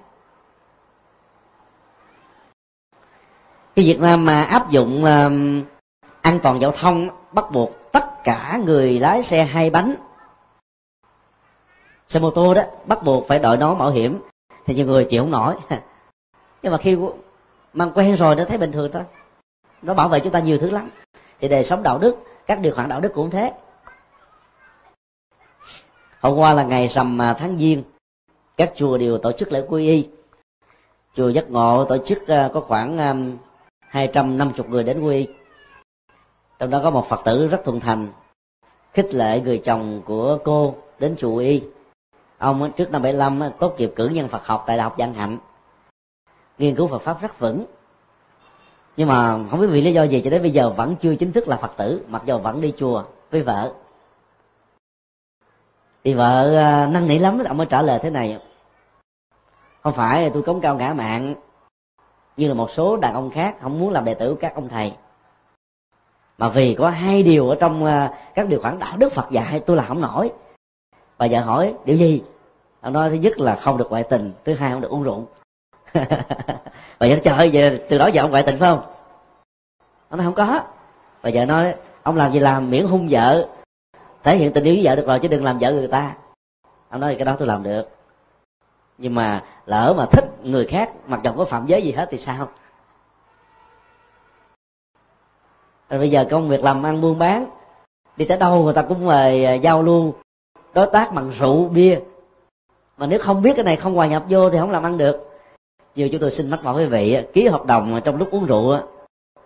[3.77, 5.67] Cái Việt Nam mà áp dụng uh,
[6.21, 9.95] an toàn giao thông bắt buộc tất cả người lái xe hai bánh
[12.09, 14.19] xe mô tô đó bắt buộc phải đội nón bảo hiểm.
[14.67, 15.55] Thì nhiều người chịu không nổi.
[16.63, 16.97] Nhưng mà khi
[17.77, 19.03] mang quen rồi nó thấy bình thường thôi.
[19.83, 20.91] Nó bảo vệ chúng ta nhiều thứ lắm.
[21.41, 23.53] Thì đời sống đạo đức, các điều khoản đạo đức cũng thế.
[26.21, 27.83] Hôm qua là ngày rằm à, tháng giêng,
[28.57, 30.09] các chùa đều tổ chức lễ quy y.
[31.17, 33.15] Chùa giác ngộ tổ chức à, có khoảng à,
[33.89, 35.27] hai trăm năm chục người đến quy y.
[36.59, 38.13] Trong đó có một phật tử rất thuận thành,
[38.93, 41.63] khích lệ người chồng của cô đến chùa y.
[42.39, 45.39] Ông trước năm 75 tốt nghiệp cử nhân Phật học tại đại học Văn Hạnh
[46.59, 47.65] nghiên cứu Phật pháp rất vững.
[48.97, 51.33] Nhưng mà không biết vì lý do gì cho đến bây giờ vẫn chưa chính
[51.33, 53.73] thức là Phật tử, mặc dù vẫn đi chùa với vợ.
[56.05, 58.39] Thì vợ à, năn nỉ lắm ông mới trả lời thế này.
[59.83, 61.35] Không phải, tôi cống cao ngã mạng,
[62.37, 64.69] như là một số đàn ông khác không muốn làm đệ tử của các ông
[64.69, 64.93] thầy.
[66.39, 69.61] Mà vì có hai điều ở trong à, các điều khoản đạo đức phật dạy,
[69.61, 70.33] tôi là không nổi.
[71.19, 72.23] Bà vợ hỏi, điều gì?
[72.81, 75.27] Ông nói, thứ nhất là không được ngoại tình, thứ hai không được uống rượu
[76.99, 78.83] bà vợ trời ơi từ đó giờ ông ngoại tình phải không?
[80.09, 80.61] Ông nói không có.
[81.23, 83.49] Bà vợ nói, ông làm gì làm, miễn hung vợ.
[84.23, 86.15] Thể hiện tình yêu với vợ được rồi chứ đừng làm vợ người ta.
[86.89, 87.89] Ông nói, cái đó tôi làm được.
[88.99, 92.19] Nhưng mà lỡ mà thích người khác, mặc dù có phạm giới gì hết thì
[92.19, 92.49] sao?
[95.89, 97.47] Rồi bây giờ công việc làm ăn buôn bán,
[98.17, 100.15] đi tới đâu người ta cũng mời à, giao lưu,
[100.75, 102.01] đối tác bằng rượu, bia.
[102.97, 105.36] Mà nếu không biết cái này không hòa nhập vô thì không làm ăn được
[105.97, 108.79] như chúng tôi xin mắc bảo quý vị ký hợp đồng trong lúc uống rượu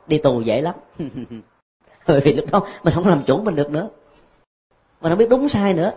[0.07, 0.75] đi tù dễ lắm.
[2.07, 3.89] Bởi vì lúc đó mình không làm chủ mình được nữa.
[5.01, 5.93] Mình không biết đúng sai nữa.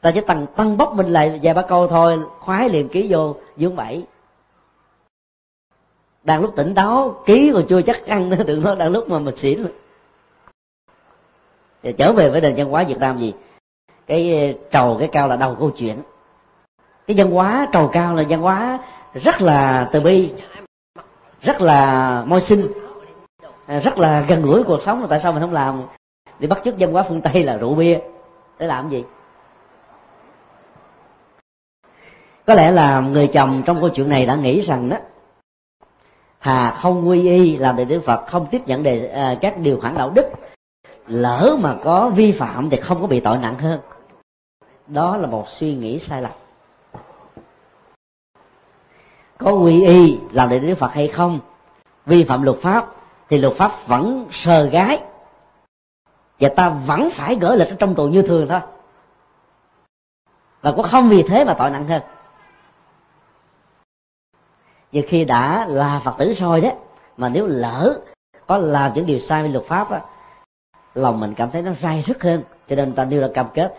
[0.00, 3.36] Ta chỉ tăng tăng bốc mình lại vài ba câu thôi, khoái liền ký vô
[3.56, 4.02] dương bảy
[6.26, 9.18] đang lúc tỉnh táo, ký còn chưa chắc ăn nữa đừng nói đang lúc mà
[9.18, 9.66] mình xỉn.
[11.82, 13.34] Rồi trở về với nền văn hóa việt nam gì?
[14.06, 16.02] Cái ờ, trầu cái cao là đầu câu chuyện.
[17.06, 18.78] Cái văn hóa trầu cao là văn hóa
[19.22, 20.32] rất là từ bi
[21.42, 22.68] rất là môi sinh
[23.66, 25.06] rất là gần gũi cuộc sống.
[25.10, 25.82] Tại sao mình không làm?
[26.38, 27.98] Để bắt chước văn hóa phương tây là rượu bia.
[28.58, 29.04] Để làm gì?
[32.46, 34.96] Có lẽ là người chồng trong câu chuyện này đã nghĩ rằng đó
[36.38, 39.80] hà không quy y làm đệ tử phật không tiếp nhận đề à, các điều
[39.80, 40.26] khoản đạo đức
[41.06, 43.80] lỡ mà có vi phạm thì không có bị tội nặng hơn.
[44.86, 46.32] Đó là một suy nghĩ sai lầm
[49.38, 51.38] có quy y làm đệ tử phật hay không?
[52.06, 52.86] Vi phạm luật pháp
[53.28, 55.02] thì luật pháp vẫn sờ gái.
[56.40, 58.60] Và ta vẫn phải gỡ lịch trong tù như thường thôi.
[60.62, 62.02] Và cũng không vì thế mà tội nặng hơn.
[64.92, 66.70] Nhưng khi đã là phật tử rồi đó,
[67.16, 68.00] mà nếu lỡ
[68.46, 70.00] có làm những điều sai với luật pháp á,
[70.94, 73.74] lòng mình cảm thấy nó rai rứt hơn, cho nên ta đưa ra cam kết,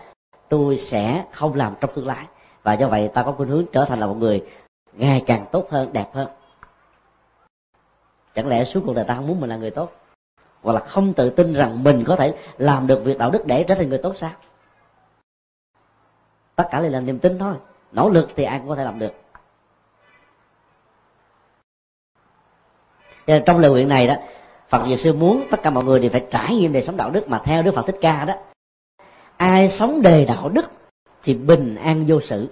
[0.48, 2.26] tôi sẽ không làm trong tương lai.
[2.62, 4.44] Và do vậy ta có khuynh hướng trở thành là một người
[4.92, 6.28] ngày càng tốt hơn, đẹp hơn.
[8.34, 9.92] Chẳng lẽ suốt cuộc đời ta không muốn mình là người tốt?
[10.62, 13.64] Hoặc là không tự tin rằng mình có thể làm được việc đạo đức để
[13.68, 14.32] trở thành người tốt sao?
[16.56, 17.54] Tất cả là niềm tin thôi.
[17.92, 19.12] Nỗ lực thì ai cũng có thể làm được.
[23.46, 24.14] Trong lời nguyện này đó,
[24.68, 27.10] phật dược sư muốn tất cả mọi người đều phải trải nghiệm đời sống đạo
[27.10, 28.34] đức mà theo đức phật thích ca đó.
[29.36, 30.64] Ai sống đề đạo đức
[31.22, 32.48] thì bình an vô sự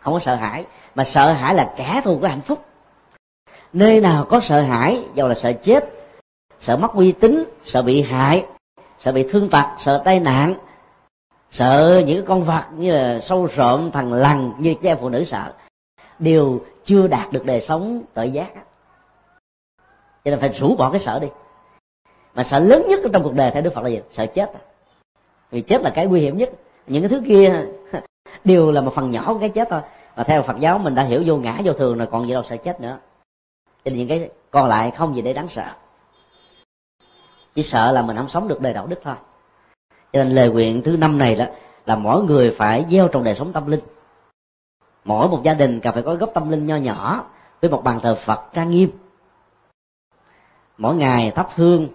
[0.00, 2.64] không có sợ hãi, mà sợ hãi là kẻ thù của hạnh phúc.
[3.72, 5.84] Nơi nào có sợ hãi, dầu là sợ chết,
[6.60, 8.46] sợ mất uy tín, sợ bị hại,
[9.00, 10.54] sợ bị thương tật, sợ tai nạn,
[11.50, 15.52] sợ những con vật như là sâu rộm thằng lằn như cha phụ nữ sợ,
[16.18, 18.50] đều chưa đạt được đời sống tự giác.
[20.24, 21.28] Cho nên phải rũ bỏ cái sợ đi.
[22.34, 24.00] Mà sợ lớn nhất trong cuộc đời theo đức phật là gì?
[24.10, 24.50] Sợ chết.
[25.50, 26.50] Vì chết là cái nguy hiểm nhất.
[26.86, 27.64] Những cái thứ kia
[28.44, 29.80] đều là một phần nhỏ của cái chết thôi.
[30.14, 32.42] Và theo phật giáo mình đã hiểu vô ngã, vô thường rồi, còn gì đâu
[32.42, 32.98] sợ chết nữa.
[33.84, 35.72] Cho nên những cái còn lại không gì để đáng sợ.
[37.54, 39.14] Chỉ sợ là mình không sống được đời đạo đức thôi.
[40.12, 41.44] Cho nên lời nguyện thứ năm này đó
[41.86, 43.80] là mỗi người phải gieo trong đời sống tâm linh.
[45.04, 47.24] Mỗi một gia đình cần phải có gốc tâm linh nho nhỏ
[47.60, 48.90] với một bàn thờ phật trang nghiêm.
[50.78, 51.88] Mỗi ngày thắp hương,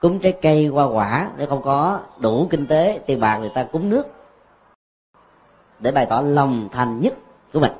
[0.00, 3.64] cúng trái cây hoa quả nếu không có đủ kinh tế, tiền bạc người ta
[3.64, 4.06] cúng nước
[5.80, 7.14] để bày tỏ lòng thành nhất
[7.52, 7.72] của mình.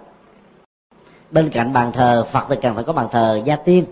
[1.30, 3.84] Bên cạnh bàn thờ, phật thì cần phải có bàn thờ gia tiên.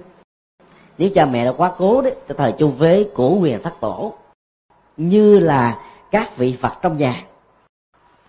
[0.99, 4.14] Nếu cha mẹ đã quá cố đấy, thì thời chung vế cổ quyền thất tổ,
[4.97, 7.25] như là các vị phật trong nhà.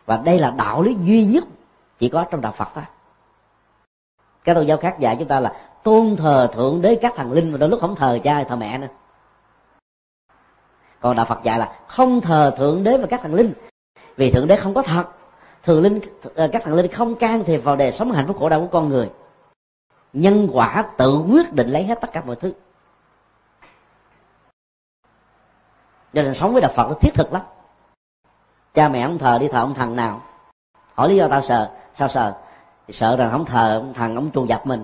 [0.05, 1.43] Và đây là đạo lý duy nhất
[1.99, 2.83] chỉ có trong đạo phật thôi.
[4.43, 7.51] Các tôn giáo khác dạy chúng ta là tôn thờ thượng đế các thần linh,
[7.51, 8.87] mà đôi lúc không thờ cha thờ mẹ nữa.
[10.99, 13.53] Còn đạo phật dạy là không thờ thượng đế và các thần linh,
[14.15, 15.05] vì thượng đế không có thật
[15.69, 15.99] thường linh
[16.35, 18.67] ờ, các thần linh không can thiệp vào đời sống hạnh phúc khổ đau của
[18.67, 19.09] con người.
[20.13, 22.53] Nhân quả tự quyết định lấy hết tất cả mọi thứ.
[26.13, 27.41] Cho nên sống với đạo phật nó thiết thực lắm.
[28.73, 30.21] Cha mẹ ông thờ, đi thờ ông thần nào?
[30.93, 31.71] Hỏi lý do tao sợ.
[31.93, 32.37] Sao sợ?
[32.89, 34.83] Sợ rằng không thờ ông thần ông chuồng dập mình.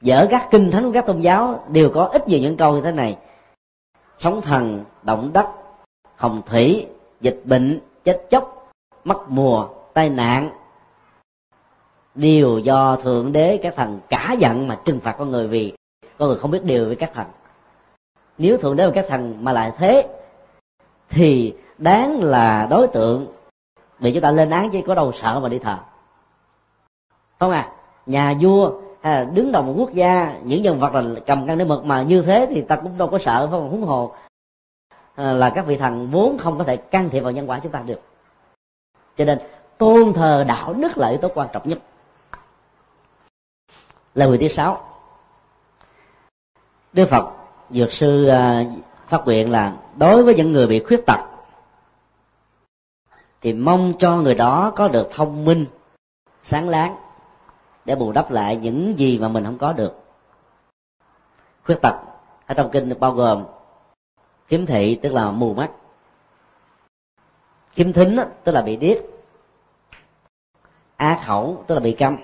[0.00, 2.82] Dở các kinh thánh của các tôn giáo đều có ít nhiều những câu như
[2.82, 3.18] thế này.
[4.18, 5.46] Sóng thần, động đất,
[6.16, 6.86] hồng thủy,
[7.20, 8.57] dịch bệnh, chết chóc
[9.08, 10.50] mất mùa, tai nạn.
[12.14, 15.72] Đều do thượng đế các thần cả giận mà trừng phạt con người vì
[16.18, 17.26] con người không biết điều với các thần.
[18.38, 20.08] Nếu thượng đế và các thần mà lại thế,
[21.10, 23.26] thì đáng là đối tượng
[23.98, 25.76] bị chúng ta lên án chứ có đâu sợ mà đi thờ.
[27.38, 27.72] Không à
[28.06, 31.58] nhà vua hay là đứng đầu một quốc gia, những nhân vật là cầm cân
[31.58, 33.70] để mực mà như thế thì ta cũng đâu có sợ, phải không?
[33.70, 34.12] Huống hồ
[35.14, 37.72] à, là các vị thần vốn không có thể can thiệp vào nhân quả chúng
[37.72, 38.00] ta được
[39.18, 39.38] cho nên,
[39.78, 41.78] tôn thờ đạo đức là yếu tố quan trọng nhất.
[44.14, 44.84] Lời người thứ sáu.
[46.92, 47.32] Đức phật,
[47.70, 48.64] dược sư à,
[49.08, 51.20] phát nguyện là đối với những người bị khuyết tật,
[53.40, 55.66] thì mong cho người đó có được thông minh,
[56.42, 56.96] sáng láng,
[57.84, 59.94] để bù đắp lại những gì mà mình không có được.
[61.64, 61.94] Khuyết tật
[62.46, 63.44] ở trong kinh bao gồm
[64.46, 65.70] khiếm thị, tức là mù mắt
[67.72, 68.98] khiếm thính tức là bị điếc.
[70.96, 72.16] Á khẩu tức là bị câm.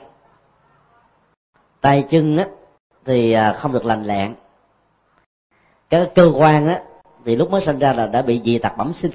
[1.81, 2.39] Tay chân
[3.05, 4.35] thì à, không được lành lẹn
[5.95, 6.83] các cơ quan á
[7.25, 9.11] thì lúc mới sinh ra là đã bị dị tật bẩm sinh.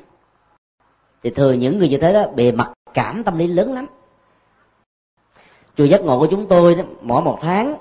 [1.23, 3.85] Thì thường những người như thế đó bề mặt cảm tâm lý lớn lắm.
[5.75, 7.75] Chùa giác ngộ của chúng tôi đó, mỗi một tháng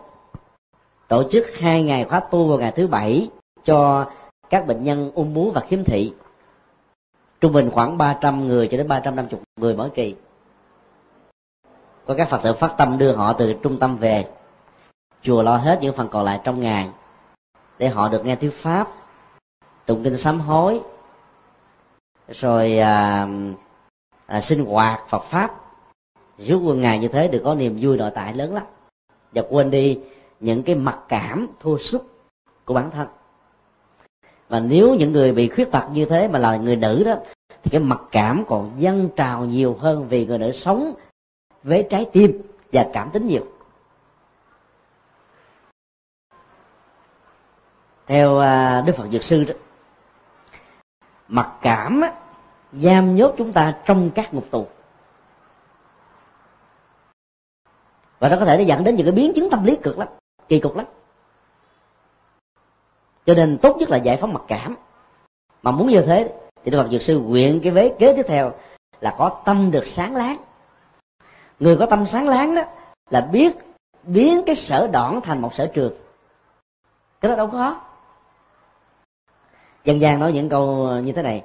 [1.09, 3.29] tổ chức hai ngày khóa tu vào ngày thứ bảy
[3.65, 4.11] cho
[4.51, 6.13] các bệnh nhân ung bú và khiếm thị
[7.41, 10.15] trung bình khoảng 300 người cho đến 350 người mỗi kỳ.
[12.07, 14.27] Có các phật tử phát tâm đưa họ từ trung tâm về.
[15.23, 16.89] Chùa lo hết những phần còn lại trong ngày
[17.79, 18.89] để họ được nghe thuyết pháp
[19.87, 20.81] tụng kinh sám hối
[22.29, 23.29] rồi à,
[24.27, 25.55] à, sinh hoạt Phật pháp.
[26.39, 28.65] Suốt quân ngày như thế được có niềm vui nội tại lớn lắm.
[29.33, 30.01] Và quên đi
[30.41, 32.03] những cái mặc cảm thua sút
[32.65, 33.09] của bản thân
[34.49, 37.15] và nếu những người bị khuyết tật như thế mà là người nữ đó
[37.63, 40.95] thì cái mặc cảm còn dâng trào nhiều hơn vì người nữ sống
[41.63, 42.43] với trái tim
[42.73, 43.47] và cảm tính nhiều.
[48.07, 49.55] Theo à, đức phật dược sư đó
[51.29, 52.13] mặc cảm á,
[52.73, 54.67] giam nhốt chúng ta trong các ngục tù.
[58.19, 60.09] Và nó có thể nó dẫn đến những cái biến chứng tâm lý cực lắm
[60.49, 60.87] kỳ cục lắm
[63.29, 64.77] cho nên tốt nhất là giải phóng mặc cảm.
[65.63, 66.33] Mà muốn như thế
[66.65, 68.53] thì đức phật dược sư nguyện cái vế kế tiếp theo
[69.01, 70.37] là có tâm được sáng láng.
[71.61, 72.63] Người có tâm sáng láng đó
[73.11, 73.57] là biết
[74.03, 75.93] biến cái sở đoạn thành một sở trường.
[77.21, 77.81] Cái đó đâu có.
[79.85, 81.45] Dân gian nói những câu như thế này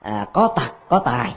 [0.00, 1.34] à, có tật có tài.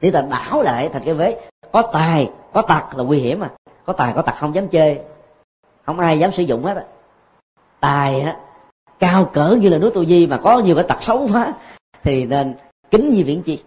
[0.00, 3.50] Nếu ta đảo lại thành cái vế có tài có tật là nguy hiểm mà.
[3.84, 5.00] Có tài có tật không dám chơi.
[5.84, 6.86] Không ai dám sử dụng hết
[7.80, 8.36] tài á
[8.98, 11.52] cao cỡ như là núi tu di mà có nhiều cái tật xấu quá
[12.02, 12.54] thì nên
[12.90, 13.62] kính như viễn chi.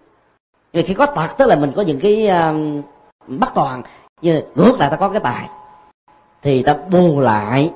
[0.73, 2.85] Vì khi có tật tức là mình có những cái uh,
[3.27, 3.81] bất toàn
[4.21, 5.49] như ngược lại ta có cái tài
[6.41, 7.73] thì ta bù lại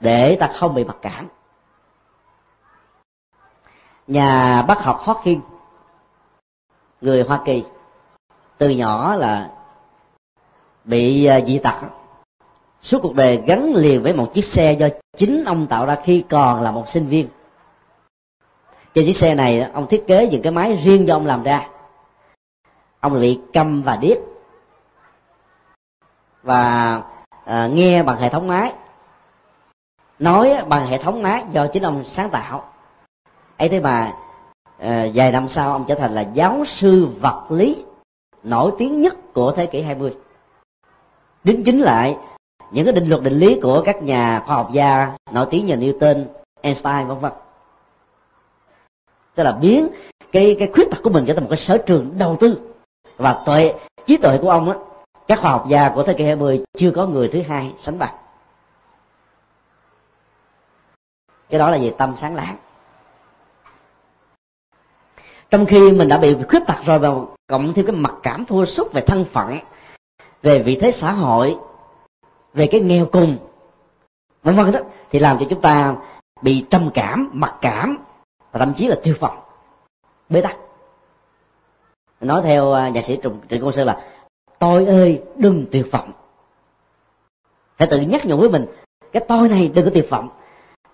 [0.00, 1.28] để ta không bị mặc cảm.
[4.06, 5.40] Nhà bác học Hawking
[7.00, 7.64] người Hoa Kỳ
[8.58, 9.50] từ nhỏ là
[10.84, 11.74] bị uh, dị tật
[12.82, 16.24] suốt cuộc đời gắn liền với một chiếc xe do chính ông tạo ra khi
[16.28, 17.28] còn là một sinh viên.
[18.94, 21.68] Trên chiếc xe này ông thiết kế những cái máy riêng do ông làm ra.
[23.00, 24.18] Ông bị câm và điếc.
[26.42, 27.02] Và
[27.44, 28.72] à, nghe bằng hệ thống máy.
[30.18, 32.72] Nói bằng hệ thống máy do chính ông sáng tạo.
[33.56, 34.12] Ấy thế mà
[34.78, 37.84] à, vài năm sau ông trở thành là giáo sư vật lý
[38.42, 40.16] nổi tiếng nhất của thế kỷ 20
[41.44, 42.16] đính chính lại
[42.70, 45.76] những cái định luật định lý của các nhà khoa học gia nổi tiếng như
[45.76, 46.24] Newton,
[46.60, 47.32] Einstein vân vân.
[49.34, 49.88] Tức là biến
[50.32, 52.60] cái cái khuyết tật của mình trở thành một cái sở trường đầu tư.
[53.16, 53.74] Và tuệ
[54.06, 54.76] trí tuệ của ông á
[55.28, 58.14] các khoa học gia của thế kỷ 20 chưa có người thứ hai sánh bằng.
[61.50, 62.56] Cái đó là gì tâm sáng láng.
[65.50, 67.08] Trong khi mình đã bị khuyết tật rồi và
[67.46, 69.58] cộng thêm cái mặc cảm thua sút về thân phận
[70.42, 71.56] về vị thế xã hội
[72.54, 73.36] về cái nghèo cùng.
[74.42, 74.80] Vân vân đó,
[75.10, 75.96] thì làm cho chúng ta
[76.42, 77.98] bị trầm cảm, mặc cảm,
[78.52, 79.38] và thậm chí là tiêu vọng.
[80.28, 80.56] Bế tắc.
[82.20, 84.00] Nói theo à, nhà sĩ trịnh trịnh công sơn là,
[84.58, 86.12] tôi ơi, đừng tuyệt vọng.
[87.76, 88.66] Hãy tự nhắc nhở với mình,
[89.12, 90.28] cái tôi này đừng có tuyệt vọng.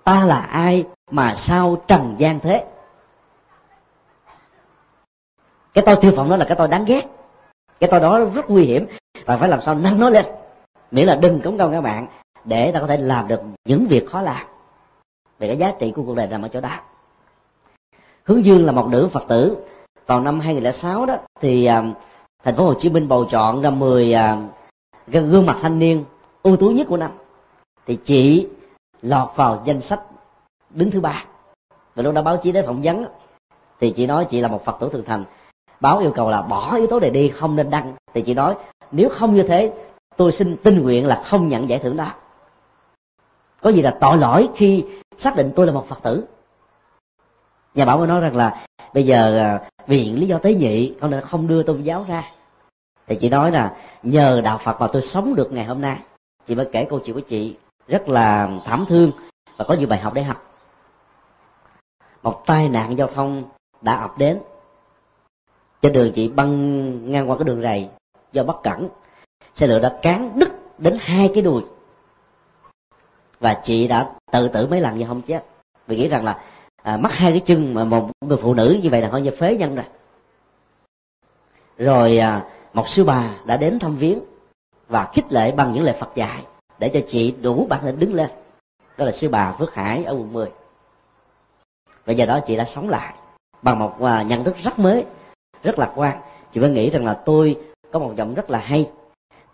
[0.04, 2.64] Ta là ai mà sao trần gian thế?
[5.74, 7.06] Cái tôi tiêu vọng đó là cái tôi đáng ghét.
[7.80, 8.86] Cái tôi đó rất nguy hiểm,
[9.24, 10.26] và phải làm sao nâng nó lên
[10.90, 12.06] miễn là đừng cống công các bạn
[12.44, 14.46] để ta có thể làm được những việc khó làm.
[15.38, 16.80] Về cái giá trị của cuộc đời nằm ở chỗ đó.
[18.24, 19.56] Hướng dương là một nữ phật tử.
[20.06, 21.96] Vào năm 2006 đó thì uh,
[22.44, 24.38] thành phố Hồ Chí Minh bầu chọn ra 10 uh, à,
[25.06, 26.04] gương mặt thanh niên
[26.42, 27.10] ưu tú nhất của năm.
[27.86, 28.48] Thì chị
[29.02, 30.00] lọt vào danh sách
[30.70, 31.24] đứng thứ ba.
[31.94, 33.06] Và lúc đó báo chí đến phỏng vấn
[33.80, 35.24] thì chị nói chị là một phật tử thường thành.
[35.80, 37.94] Báo yêu cầu là bỏ yếu tố này đi không nên đăng.
[38.14, 38.54] Thì chị nói
[38.92, 39.72] nếu không như thế
[40.16, 42.12] tôi xin tình nguyện là không nhận giải thưởng đó.
[43.62, 44.84] Có gì là tội lỗi khi
[45.16, 46.24] xác định tôi là một phật tử?
[47.74, 51.10] Nhà bảo mới nói rằng là, bây giờ vì viện lý do tế nhị, con
[51.10, 52.24] nên không đưa tôn giáo ra.
[53.06, 55.98] Thì chị nói là, nhờ đạo phật mà tôi sống được ngày hôm nay.
[56.46, 57.56] Chị mới kể câu chuyện của chị,
[57.88, 59.10] rất là thảm thương
[59.56, 60.42] và có nhiều bài học để học.
[62.22, 63.44] Một tai nạn giao thông
[63.82, 64.40] đã ập đến.
[65.82, 67.88] Trên đường chị băng ngang qua cái đường rầy
[68.32, 68.88] do bất cẩn
[69.56, 70.48] xe lửa đã cán đứt
[70.78, 71.62] đến hai cái đùi.
[73.40, 75.44] Và chị đã tự tử mấy lần nhưng không chết
[75.86, 76.42] vì nghĩ rằng là
[76.82, 79.30] à, mất hai cái chân mà một người phụ nữ như vậy là coi như
[79.30, 79.84] phế nhân rồi.
[81.78, 84.18] Rồi à, một sư bà đã đến thăm viếng
[84.88, 86.44] và khích lệ bằng những lời Phật dạy
[86.78, 88.30] để cho chị đủ bản lĩnh đứng lên.
[88.98, 90.50] Đó là sư bà Phước Hải ở quận 10
[92.04, 93.14] và giờ đó chị đã sống lại
[93.62, 95.04] bằng một à, nhận thức rất mới
[95.62, 96.20] rất lạc quan.
[96.54, 97.58] Chị mới nghĩ rằng là tôi
[97.92, 98.90] có một giọng rất là hay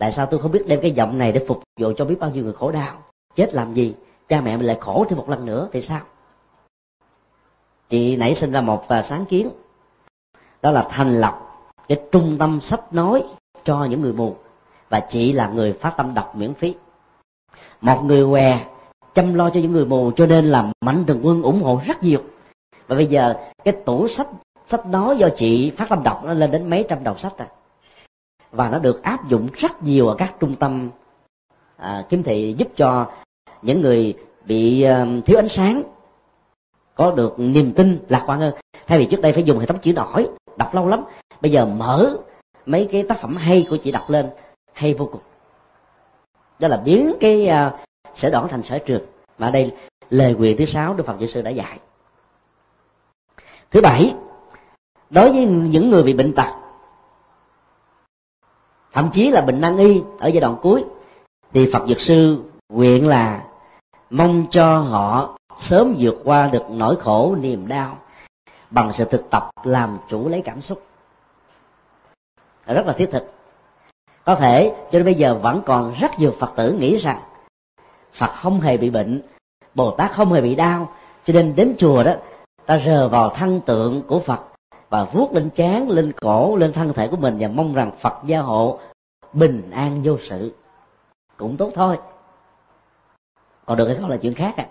[0.03, 2.31] tại sao tôi không biết đem cái giọng này để phục vụ cho biết bao
[2.31, 3.03] nhiêu người khổ đau?
[3.37, 3.95] Chết làm gì?
[4.29, 6.01] Cha mẹ mình lại khổ thêm một lần nữa, thì sao?
[7.89, 9.51] Chị nảy sinh ra một à, sáng kiến.
[10.63, 11.41] Đó là thành lập
[11.89, 13.25] cái trung tâm sách nói
[13.65, 14.37] cho những người mù
[14.89, 16.75] và chị là người phát tâm đọc miễn phí.
[17.81, 18.67] Một người què
[19.15, 22.03] chăm lo cho những người mù cho nên là mạnh thường quân ủng hộ rất
[22.03, 22.21] nhiều.
[22.87, 23.35] Và bây giờ
[23.65, 24.29] cái tủ sách
[24.67, 27.49] sách nói do chị phát tâm đọc nó lên đến mấy trăm đầu sách rồi
[28.53, 30.91] và nó được áp dụng rất nhiều ở các trung tâm
[31.77, 33.07] à, kiếm thị giúp cho
[33.63, 35.83] những người bị uh, thiếu ánh sáng
[36.95, 38.55] có được niềm tin lạc quan hơn.
[38.87, 41.05] Thay vì trước đây phải dùng hệ thống chữ nổi đọc lâu lắm
[41.41, 42.17] bây giờ mở
[42.67, 44.31] mấy cái tác phẩm hay của chị đọc lên
[44.73, 45.21] hay vô cùng.
[46.59, 49.03] Đó là biến cái ờ, uh, sở đoản thành sở trường
[49.39, 49.75] mà đây
[50.11, 51.79] lời quyền thứ sáu đức phật giáo sư đã dạy.
[53.71, 54.15] Thứ bảy
[55.11, 56.62] đối với những người bị bệnh tật
[58.93, 60.85] thậm chí là bệnh nan y ở giai đoạn cuối.
[61.53, 63.45] Thì phật dược sư nguyện là
[64.11, 67.99] mong cho họ sớm vượt qua được nỗi khổ, niềm đau
[68.71, 70.83] bằng sự thực tập làm chủ lấy cảm xúc.
[72.67, 73.33] Rất là thiết thực.
[74.25, 77.21] Có thể cho đến bây giờ vẫn còn rất nhiều phật tử nghĩ rằng
[78.15, 79.23] phật không hề bị bệnh,
[79.75, 80.93] bồ tát không hề bị đau,
[81.25, 82.13] cho nên đến chùa đó,
[82.67, 84.52] ta rờ vào thân tượng của phật
[84.93, 88.15] và vuốt lên chán lên cổ, lên thân thể của mình và mong rằng phật
[88.25, 88.79] gia hộ
[89.33, 90.55] bình an vô sự.
[91.37, 91.99] Cũng tốt thôi.
[93.67, 94.67] Còn được hay không là chuyện khác à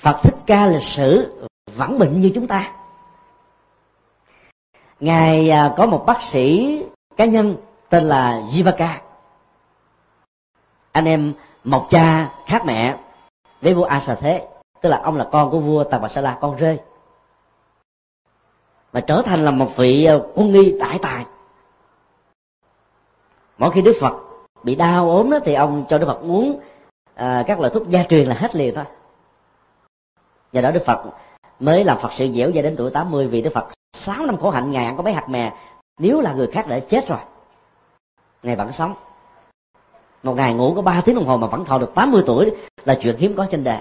[0.00, 1.32] phật thích ca lịch sử
[1.76, 2.72] vẫn bệnh như chúng ta.
[5.00, 6.82] Ngài à, có một bác sĩ
[7.16, 7.56] cá nhân
[7.88, 8.98] tên là Jivaka.
[10.92, 11.32] Anh em
[11.64, 12.96] một cha khác mẹ
[13.60, 14.48] với vua Asa thế
[14.80, 16.78] tức là ông là con của vua Tà Bà Sa La con rơi
[18.92, 21.24] mà trở thành là một vị ờ, quân nghi đại tài.
[23.58, 24.14] Mỗi khi Đức Phật
[24.62, 26.60] bị đau ốm đó thì ông cho Đức Phật uống
[27.14, 28.84] à, các loại thuốc gia truyền là hết liền thôi.
[30.52, 31.04] Do đó Đức Phật
[31.60, 34.50] mới làm Phật sự dẻo dai đến tuổi 80 vì Đức Phật 6 năm khổ
[34.50, 35.52] hạnh ngày ăn có mấy hạt mè.
[35.98, 37.18] Nếu là người khác đã chết rồi
[38.42, 38.94] ngày vẫn sống.
[40.22, 42.50] Một ngày ngủ có 3 tiếng đồng hồ mà vẫn thọ được 80 tuổi
[42.84, 43.80] là chuyện hiếm có trên đời.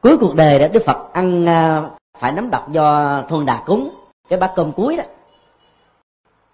[0.00, 1.90] Cuối cuộc đời đó Đức Phật ăn à,
[2.22, 3.90] phải nắm đọc do thuần đà cúng
[4.28, 5.04] cái bát cơm cuối đó.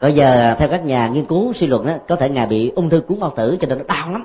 [0.01, 2.91] Bây giờ theo các nhà nghiên cứu suy luận đó có thể ngài bị ung
[2.91, 4.25] thư cuốn bao tử cho nên nó đau lắm.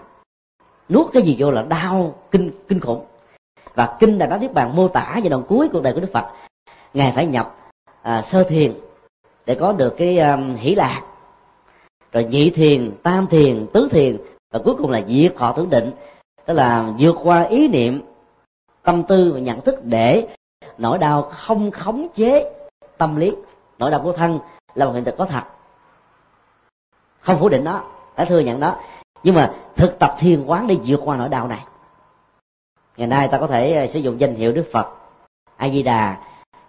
[0.89, 3.05] Nuốt cái gì vô là đau kinh kinh khủng.
[3.75, 6.11] Và kinh là đó tiếp bàn mô tả giai đoạn cuối cuộc đời của đức
[6.13, 6.25] phật
[6.93, 7.55] ngài phải nhập
[8.01, 8.73] à, sơ thiền
[9.45, 11.01] để có được cái um, hỷ lạc.
[12.11, 14.17] Rồi nhị thiền tam thiền tứ thiền
[14.51, 15.91] và cuối cùng là diệt thọ tưởng định
[16.45, 18.01] tức là vượt qua ý niệm
[18.83, 20.27] tâm tư và nhận thức để
[20.77, 22.53] nỗi đau không khống chế
[22.97, 23.35] tâm lý.
[23.77, 24.39] Nỗi đau của thân
[24.75, 25.43] là một hiện thực có thật.
[27.19, 27.83] Không phủ định nó,
[28.17, 28.75] đã thừa nhận đó
[29.23, 31.65] nhưng mà thực tập thiền quán để vượt qua nỗi đau này.
[32.97, 34.87] Ngày nay ta có thể à, sử dụng danh hiệu đức phật.
[35.57, 36.17] A di đà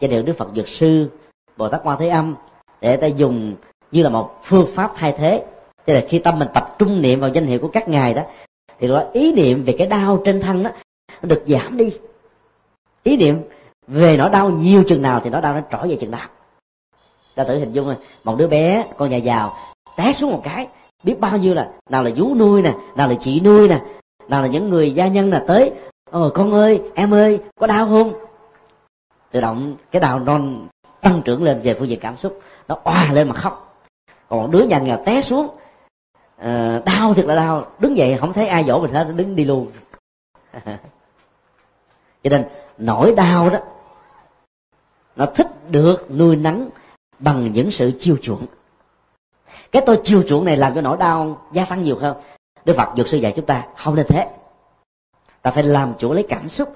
[0.00, 1.10] danh hiệu đức phật dược sư,
[1.56, 2.34] bồ tát quan thế âm,
[2.80, 3.54] để ta dùng
[3.90, 5.44] như là một phương pháp thay thế.
[5.84, 8.22] Tức là khi tâm mình tập trung niệm vào danh hiệu của các ngài đó,
[8.78, 10.70] thì đó ý niệm về cái đau trên thân đó,
[11.22, 11.96] nó được giảm đi.
[13.02, 13.42] Ý niệm
[13.86, 16.28] về nỗi đau nhiều chừng nào thì nỗi đau nó trỗi về chừng nào.
[17.34, 19.56] Ta thử hình dung một đứa bé con nhà giàu
[19.96, 20.68] té xuống một cái
[21.02, 23.80] biết bao nhiêu là nào là vú nuôi nè nào là chị nuôi nè
[24.28, 25.72] nào là những người gia nhân là tới
[26.10, 28.12] ờ con ơi em ơi có đau không?
[29.30, 30.68] Tự động cái đau non
[31.00, 33.84] tăng trưởng lên về phương diện cảm xúc nó oà lên mà khóc.
[34.28, 35.46] Còn một đứa nhà nghèo té xuống
[36.40, 39.44] uh, đau thật là đau đứng dậy không thấy ai dỗ mình hết đứng đi
[39.44, 39.70] luôn.
[42.24, 42.44] cho nên
[42.78, 43.58] nỗi đau đó,
[45.16, 46.68] nó thích được nuôi nắng
[47.18, 48.46] bằng những sự chiêu chuộng.
[49.72, 52.16] Cái tôi chiêu chuộng này làm cho nỗi đau gia tăng nhiều hơn.
[52.64, 54.28] Đức phật dược sư dạy chúng ta, không nên thế.
[55.42, 56.74] Ta phải làm chủ lấy cảm xúc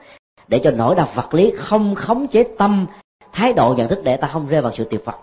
[0.49, 2.87] để cho nỗi đau vật lý không khống chế tâm,
[3.33, 5.21] thái độ, nhận thức để ta không rơi vào sự tuyệt vọng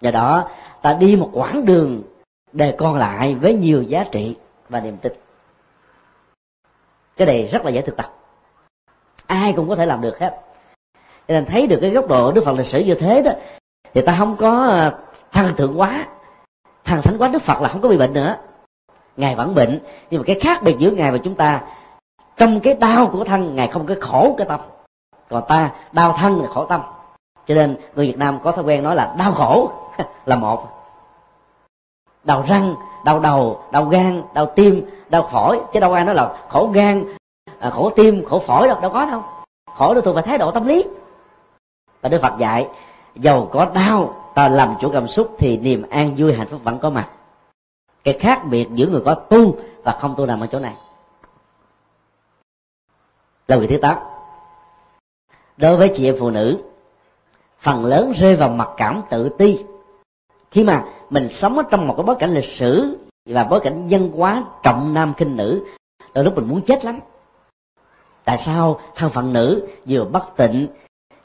[0.00, 0.48] do đó,
[0.82, 2.02] ta đi một quãng đường
[2.52, 4.36] để còn lại với nhiều giá trị
[4.68, 5.12] và niềm tin.
[7.16, 8.14] Cái này rất là dễ thực tập
[9.30, 10.40] ai cũng có thể làm được hết.
[11.28, 13.30] Cho nên thấy được cái góc độ đức phật lịch sử như thế đó
[13.94, 14.92] thì ta không có à,
[15.32, 16.06] thần thượng quá.
[16.84, 18.36] Thần thánh quá đức phật là không có bị bệnh nữa.
[19.16, 19.78] Ngài vẫn bệnh,
[20.10, 21.60] nhưng mà cái khác biệt giữa ngài và chúng ta,
[22.36, 24.60] trong cái đau của thân, ngài không có khổ cái tâm.
[25.28, 26.80] Còn ta, đau thân là khổ tâm.
[27.46, 29.70] Cho nên người việt nam có thói quen nói là đau khổ
[30.26, 30.68] là một.
[32.24, 32.74] Đau răng,
[33.04, 35.60] đau đầu, đau gan, đau tim, đau phổi.
[35.72, 37.04] Chứ đâu ai nói là khổ gan
[37.60, 39.24] à, khổ tim khổ phổi đâu đâu có đâu.
[39.76, 40.84] Khổ nó thuộc về thái độ tâm lý.
[42.00, 42.68] Và đức phật dạy
[43.14, 46.78] dầu có đau ta làm chủ cảm xúc thì niềm an vui hạnh phúc vẫn
[46.78, 47.10] có mặt.
[48.04, 50.74] Cái khác biệt giữa người có tu và không tu nằm ở chỗ này.
[53.48, 53.96] Lời thứ tám.
[55.56, 56.58] Đối với chị em phụ nữ
[57.60, 59.64] phần lớn rơi vào mặc cảm tự ti.
[60.50, 63.88] Khi mà mình sống ở trong một cái bối cảnh lịch sử và bối cảnh
[63.88, 65.64] dân hóa trọng nam khinh nữ
[66.14, 67.00] đôi lúc mình muốn chết lắm
[68.30, 70.66] tại sao thân phận nữ vừa bất tịnh,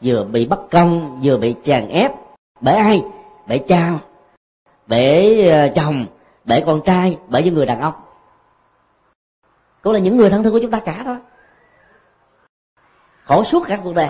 [0.02, 2.12] vừa bị bất công, vừa bị chèn ép?
[2.62, 3.04] Bởi ai?
[3.48, 3.92] Bởi cha
[4.88, 6.06] bởi ờ, chồng
[6.46, 7.94] bởi con trai bởi những người đàn ông.
[9.82, 11.18] Cũng là những người thân thương của chúng ta cả thôi.
[13.26, 14.10] Khổ suốt cả cuộc đời.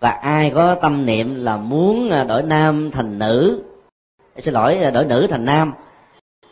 [0.00, 3.62] Và ai có tâm niệm là muốn ờ, đổi nam thành nữ?
[4.34, 5.72] Ờ, xin lỗi đổi nữ thành nam.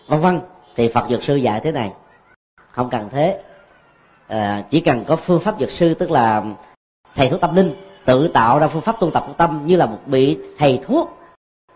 [0.08, 0.40] Vân vân,
[0.76, 1.92] thì phật dược sư dạy thế này.
[2.70, 3.40] Không cần thế
[4.28, 6.44] à, chỉ cần có phương pháp dược sư tức là
[7.14, 7.74] thầy thuốc tâm linh
[8.04, 11.18] tự tạo ra phương pháp tu tập của tâm như là một vị thầy thuốc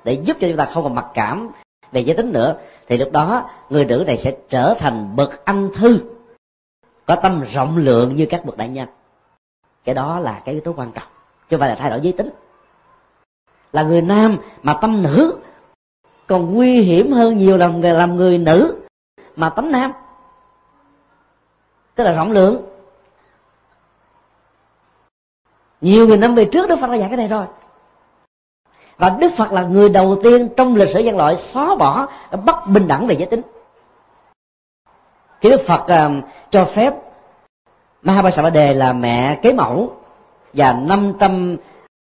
[0.04, 1.50] để giúp cho chúng ta không còn mặc cảm
[1.92, 2.56] về giới tính nữa
[2.88, 5.98] thì lúc đó người nữ này sẽ trở thành bậc anh thư
[7.06, 8.88] có tâm rộng lượng như các bậc đại nhân.
[9.84, 11.08] Cái đó là cái yếu tố quan trọng
[11.50, 12.30] chứ không phải là thay đổi giới tính.
[13.72, 15.36] Là người nam mà tâm nữ
[16.26, 18.76] còn nguy hiểm hơn nhiều là người làm người nữ
[19.36, 19.92] mà tánh nam
[21.94, 22.62] tức là rộng lượng.
[25.80, 27.46] Nhiều người năm về trước đức phật đã dạy cái này rồi.
[28.96, 32.06] Và đức phật là người đầu tiên trong lịch sử nhân loại xóa bỏ
[32.44, 33.42] bất bình đẳng về giới tính.
[35.40, 36.94] Khi đức phật uh, cho phép
[38.02, 39.92] Mahabharata là mẹ kế mẫu
[40.52, 41.56] và 500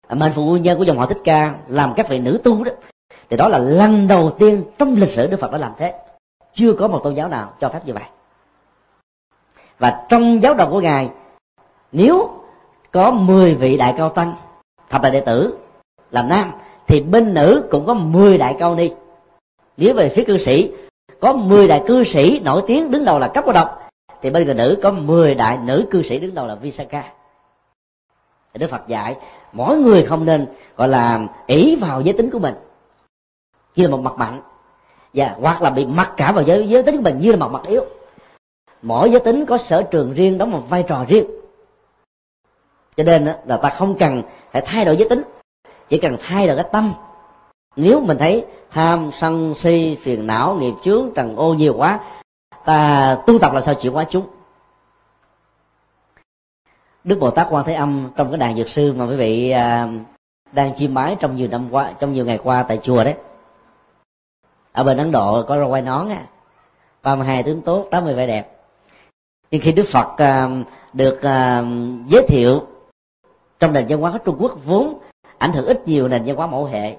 [0.08, 2.72] à, mệnh phụ nhân của dòng họ thích ca làm các vị nữ tu đó
[3.30, 5.94] thì đó là lần đầu tiên trong lịch sử đức phật đã làm thế.
[6.54, 8.02] Chưa có một tôn giáo nào cho phép như vậy
[9.78, 11.10] và trong giáo đoàn của ngài
[11.92, 12.30] nếu
[12.90, 14.34] có 10 vị đại cao tăng
[14.90, 15.58] thập đại đệ tử
[16.10, 16.52] là nam
[16.86, 18.90] thì bên nữ cũng có 10 đại cao ni.
[19.76, 20.72] Nếu về phía cư sĩ
[21.20, 23.90] có 10 đại cư sĩ nổi tiếng đứng đầu là cấp cô độc
[24.22, 27.04] thì bên người nữ có 10 đại nữ cư sĩ đứng đầu là Visaka
[28.54, 29.16] thì Đức Phật dạy
[29.52, 30.46] mỗi người không nên
[30.76, 32.54] gọi là ỷ vào giới tính của mình.
[33.76, 34.40] Như là một mặt mạnh
[35.14, 37.52] và hoặc là bị mặc cả vào giới, giới tính của mình như là một
[37.52, 37.84] mặt yếu
[38.82, 41.26] mỗi giới tính có sở trường riêng đóng một vai trò riêng.
[42.96, 44.22] Cho nên là ta không cần
[44.52, 45.22] phải thay đổi giới tính
[45.88, 46.94] chỉ cần thay đổi cái tâm.
[47.76, 52.00] Nếu mình thấy tham sân si phiền não nghiệp chướng trần ô nhiều quá
[52.64, 54.26] ta tu tập làm sao chịu quá chúng?
[57.04, 59.88] Đức bồ tát quan thế âm trong cái đàn dược sư mà quý vị à,
[60.52, 63.14] đang chiêm bái trong nhiều năm qua trong nhiều ngày qua tại chùa đấy.
[64.72, 66.22] Ở bên ấn độ có rau quai nón á
[67.02, 68.51] ba mươi hai tướng tốt tám mươi vẻ đẹp
[69.52, 70.48] nhưng khi đức phật à,
[70.92, 71.64] được à,
[72.08, 72.66] giới thiệu
[73.60, 74.98] trong nền văn hóa của trung quốc vốn
[75.38, 76.96] ảnh hưởng ít nhiều nền văn hóa mẫu hệ,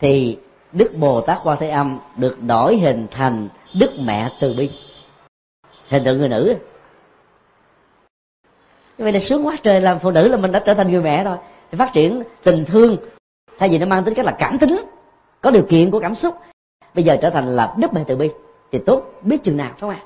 [0.00, 0.38] thì
[0.72, 3.48] đức bồ tát quan thế âm được đổi hình thành
[3.80, 4.70] đức mẹ từ bi.
[5.88, 6.56] Hình tượng người nữ.
[8.98, 11.24] Vậy là sướng quá trời, làm phụ nữ là mình đã trở thành người mẹ
[11.24, 11.36] rồi.
[11.70, 12.96] Thì phát triển tình thương,
[13.58, 14.84] thay vì nó mang tính cách là cảm tính,
[15.40, 16.34] có điều kiện của cảm xúc,
[16.94, 18.30] bây giờ trở thành là đức mẹ từ bi,
[18.72, 20.02] thì tốt, biết chừng nào, phải không ạ?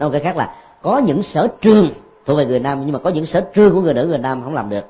[0.00, 1.88] Nói cái khác là, có những sở trường
[2.26, 4.42] thuộc về người nam, nhưng mà có những sở trường của người nữ, người nam
[4.44, 4.84] không làm được.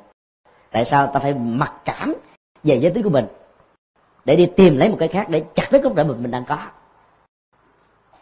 [0.71, 2.15] Tại sao ta phải mặc cảm
[2.65, 3.27] về giới tính của mình?
[4.25, 6.45] Để đi tìm lấy một cái khác để chặt đứt gốc rễ mình mình đang
[6.45, 6.59] có.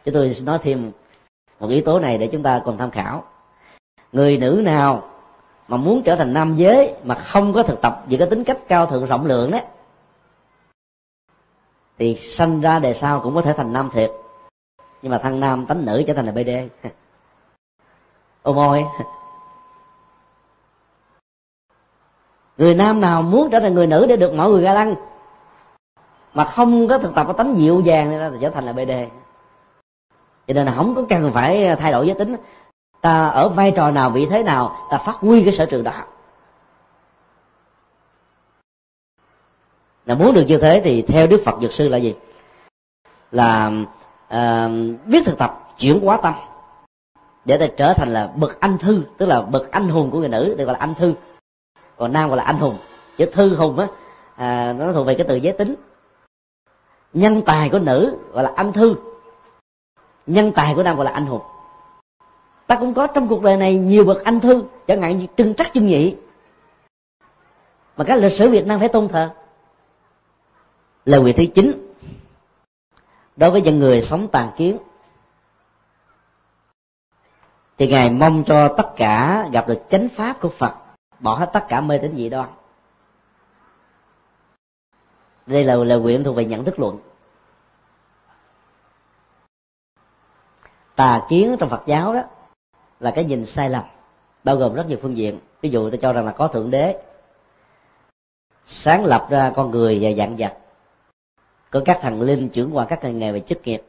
[0.04, 0.92] Chúng tôi nói thêm
[1.60, 3.24] một yếu tố này để chúng ta còn tham khảo.
[4.12, 5.10] Người nữ nào
[5.68, 8.58] mà muốn trở thành nam giới mà không có thực tập về cái tính cách
[8.68, 9.62] cao thượng rộng lượng đấy
[11.98, 14.10] thì sanh ra đề sau cũng có thể thành nam thiệt
[15.02, 16.50] nhưng mà thằng nam tánh nữ trở thành là bd
[18.42, 18.84] ô ôi
[22.56, 24.94] người nam nào muốn trở thành người nữ để được mọi người ga lăng?
[26.34, 28.90] Mà không có thực tập có tánh dịu dàng nên thì trở thành là bd
[30.46, 32.36] cho nên là không có cần phải thay đổi giới tính.
[33.00, 35.92] Ta ở vai trò nào, vị thế nào, ta phát huy cái sở trường đó.
[40.06, 42.16] Là muốn được như thế thì theo đức phật dược sư là gì?
[43.30, 43.70] Là
[44.28, 44.68] à,
[45.06, 46.34] biết thực tập chuyển hóa tâm.
[47.44, 50.28] Để ta trở thành là bậc anh thư tức là bậc anh hùng của người
[50.28, 51.14] nữ được gọi là anh thư.
[51.96, 52.78] Còn nam gọi là anh hùng.
[53.16, 53.86] Chữ thư hùng á
[54.36, 55.74] à, nó thuộc về cái từ giới tính.
[57.12, 58.94] Nhân tài của nữ gọi là anh thư.
[60.26, 61.42] Nhân tài của nam gọi là anh hùng.
[62.66, 65.54] Ta cũng có trong cuộc đời này nhiều bậc anh thư chẳng hạn như trưng
[65.54, 66.16] trắc trưng nhị.
[67.96, 69.30] Mà các lịch sử việt nam phải tôn thờ.
[71.04, 71.87] Lời nguyện thứ chín
[73.38, 74.78] đối với những người sống tàn kiến,
[77.78, 80.74] thì ngài mong cho tất cả gặp được chánh pháp của phật,
[81.20, 82.48] bỏ hết tất cả mê tín dị đoan.
[85.46, 86.98] Đây là lời nguyện thuộc về nhận thức luận.
[90.96, 92.22] Tà kiến trong phật giáo đó
[93.00, 93.84] là cái nhìn sai lầm,
[94.44, 95.40] bao gồm rất nhiều phương diện.
[95.60, 97.02] Ví dụ tôi cho rằng là có thượng đế
[98.64, 100.58] sáng lập ra con người và dạng vật
[101.70, 103.82] có các thần linh trưởng qua các ngành nghề về chức nghiệp,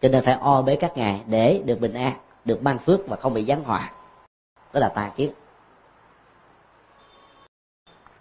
[0.00, 2.12] cho nên phải o bế các ngài để được bình an,
[2.44, 3.92] được ban phước và không bị giáng họa.
[4.72, 5.32] Đó là tà kiến.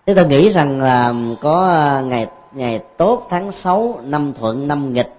[0.06, 4.94] Thế tôi nghĩ rằng là có à, ngày ngày tốt tháng 6 năm thuận, năm
[4.94, 5.14] nghịch.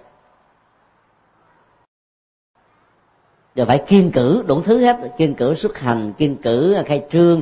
[3.55, 4.97] Đều phải kiên cử, đủ thứ hết.
[5.17, 7.41] Kiên cử xuất hành, kiên cử khai trương,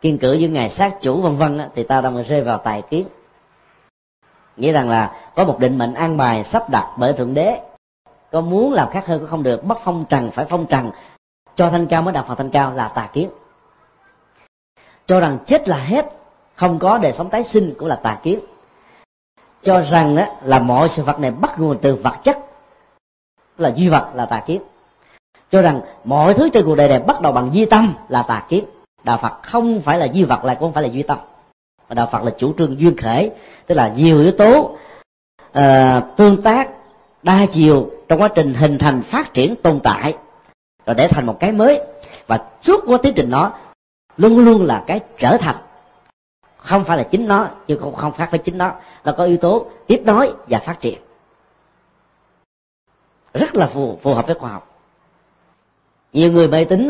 [0.00, 3.06] kiên cử những ngày sát chủ, vân vân thì ta đang rơi vào tài kiến
[4.60, 7.60] nghĩa rằng là có một định mệnh an bài sắp đặt bởi thượng đế.
[8.32, 10.90] Có muốn làm khác hơn cũng không được bắt phong trần phải phong trần.
[11.56, 13.30] Cho thanh cao mới đạt phật thanh cao là tà kiến.
[15.06, 16.06] Cho rằng chết là hết,
[16.54, 18.40] không có đời sống tái sinh cũng là tà kiến.
[19.62, 22.38] Cho rằng đó là mọi sự vật này bắt nguồn từ vật chất,
[23.58, 24.62] là duy vật là tà kiến.
[25.52, 28.42] Cho rằng mọi thứ trên cuộc đời này bắt đầu bằng duy tâm là tà
[28.48, 28.64] kiến.
[29.04, 31.18] Đạo phật không phải là duy vật lại cũng không phải là duy tâm
[31.90, 33.30] và đạo phật là chủ trương duyên khởi
[33.66, 34.76] tức là nhiều yếu tố
[35.58, 36.70] uh, tương tác
[37.22, 40.14] đa chiều trong quá trình hình thành phát triển tồn tại
[40.86, 41.80] rồi để thành một cái mới.
[42.26, 43.52] Và suốt quá tiến trình đó
[44.16, 45.56] luôn luôn là cái trở thành.
[46.56, 48.72] Không phải là chính nó chứ không không khác với chính nó.
[49.04, 50.98] Nó có yếu tố tiếp nối và phát triển.
[53.34, 54.80] Rất là phù, phù hợp với khoa học.
[56.12, 56.88] Nhiều người mê tín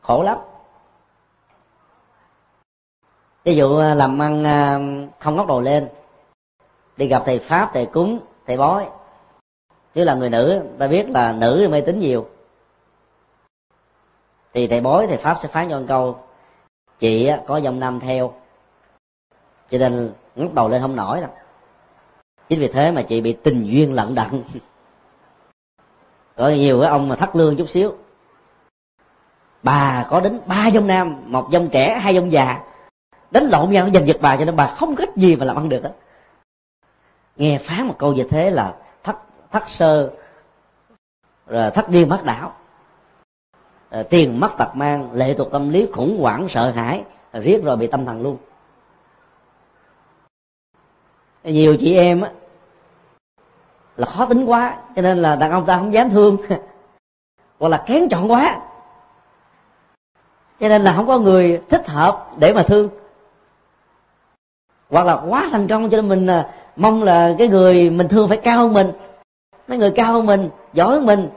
[0.00, 0.38] khổ lắm
[3.48, 4.78] ví dụ à, làm ăn à,
[5.18, 5.88] không ngóc đầu lên,
[6.96, 8.86] đi gặp thầy pháp, thầy cúng, thầy bói.
[9.94, 12.28] Nếu là người nữ, ta biết là nữ mê tín nhiều.
[14.54, 16.18] Thì thầy bói, thầy pháp sẽ phán cho một câu,
[16.98, 18.32] chị có dòng nam theo.
[19.70, 21.30] Cho nên ngóc đầu lên không nổi đâu.
[22.48, 24.42] Chính vì thế mà chị bị tình duyên lận đận
[26.36, 27.94] có nhiều cái ông mà thắt lương chút xíu.
[29.62, 32.67] Bà có đến ba dông nam, một dông trẻ, hai dông già
[33.30, 35.68] đánh lộn nhau, giành giật bà cho nên bà không cách gì mà làm ăn
[35.68, 35.90] được đó
[37.38, 39.16] nghe phán một câu như thế là thất
[39.50, 40.10] thất sơ,
[41.46, 42.52] rồi thất điên mất đảo.
[43.90, 47.76] Rồi tiền mất tật mang, lệ thuộc tâm lý khủng hoảng, sợ hãi riết rồi
[47.76, 48.36] bị tâm thần luôn.
[51.44, 52.30] Nhiều chị em á,
[53.96, 56.36] là khó tính quá, cho nên là đàn ông ta không dám thương,
[57.58, 58.60] hoặc là kén chọn quá.
[60.60, 62.88] Cho nên là không có người thích hợp để mà thương
[64.90, 68.28] hoặc là quá thành công cho nên mình à, mong là cái người mình thương
[68.28, 68.92] phải cao hơn mình.
[69.68, 71.28] Mấy người cao hơn mình giỏi hơn mình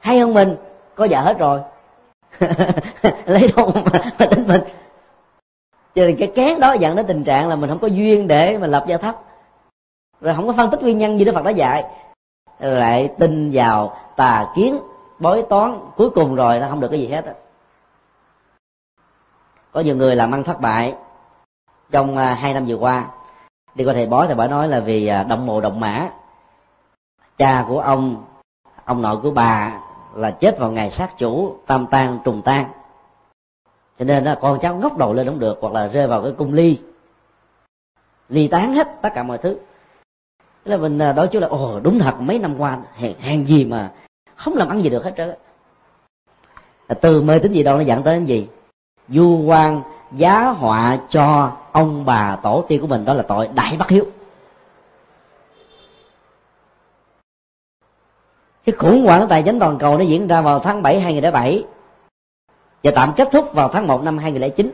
[0.00, 0.56] hay hơn mình
[0.94, 1.60] có vợ hết rồi.
[3.26, 4.62] Lấy đâu mà, mà mình.
[5.94, 8.58] Cho nên cái kén đó dẫn đến tình trạng là mình không có duyên để
[8.58, 9.16] mà lập gia thấp
[10.20, 11.84] rồi không có phân tích nguyên nhân gì đó phật đã dạy.
[12.58, 14.78] Lại tin vào tà kiến
[15.18, 17.32] bói toán cuối cùng rồi nó không được cái gì hết á.
[19.72, 20.94] Có nhiều người làm ăn thất bại
[21.94, 23.06] trong à, hai năm vừa qua.
[23.74, 26.10] Đi qua thầy bói thầy bói nói là vì à, động mộ động mã.
[27.38, 28.24] Cha của ông
[28.84, 29.80] ông nội của bà
[30.14, 32.70] là chết vào ngày sát chủ tam tang trùng tang.
[33.98, 36.32] Cho nên là con cháu ngóc đầu lên không được hoặc là rơi vào cái
[36.32, 36.78] cung ly.
[38.28, 39.58] Ly tán hết tất cả mọi thứ.
[40.64, 43.46] Thế là mình à, đối chú là ồ đúng thật mấy năm qua hàng, hàng
[43.46, 43.92] gì mà
[44.36, 45.34] không làm ăn gì được hết trơn
[47.00, 48.48] từ mê tính gì đâu nó dẫn tới cái gì?
[49.08, 49.82] Du quan
[50.16, 54.06] giá họa cho ông bà tổ tiên của mình đó là tội đại bất hiếu.
[58.66, 61.64] Cái khủng hoảng tài chính toàn cầu nó diễn ra vào tháng 7 2007
[62.82, 64.70] và tạm kết thúc vào tháng 1 năm 2009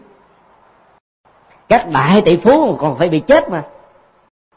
[1.70, 3.64] các đại tỷ phú còn phải bị chết mà.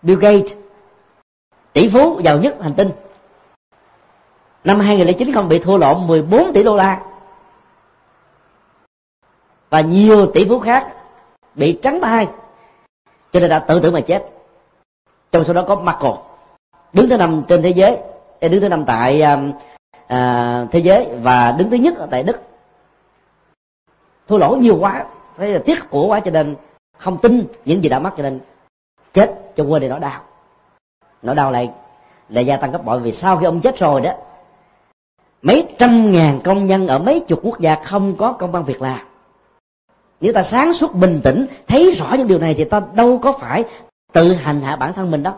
[0.01, 0.53] Bill Gates,
[1.73, 2.89] tỷ phú giàu nhất hành tinh,
[4.63, 7.01] năm 2009 không bị thua lỗ 14 tỷ đô la
[9.73, 10.93] và nhiều tỷ phú khác
[11.55, 12.27] bị trắng tay
[13.31, 14.25] cho nên đã tự tử mà chết.
[15.31, 16.17] Trong số đó có Marco
[16.93, 17.97] đứng thứ năm trên thế giới
[18.39, 22.41] eh, đứng thứ năm tại uh, thế giới và đứng thứ nhất ở tại Đức.
[24.27, 25.05] Thua lỗ nhiều quá
[25.37, 26.55] thấy là tiếc của quá cho nên
[26.97, 28.39] không tin những gì đã mắc cho nên
[29.13, 30.21] chết cho quên đi nỗi đau.
[31.21, 31.71] Nỗi đau lại
[32.29, 34.11] lại gia tăng gấp bội vì sau khi ông chết rồi đó
[35.41, 38.81] mấy trăm ngàn công nhân ở mấy chục quốc gia không có công an việc
[38.81, 39.12] làm
[40.21, 43.31] nếu ta sáng suốt bình tĩnh thấy rõ những điều này thì ta đâu có
[43.31, 43.63] phải
[44.13, 45.33] tự hành hạ bản thân mình đâu.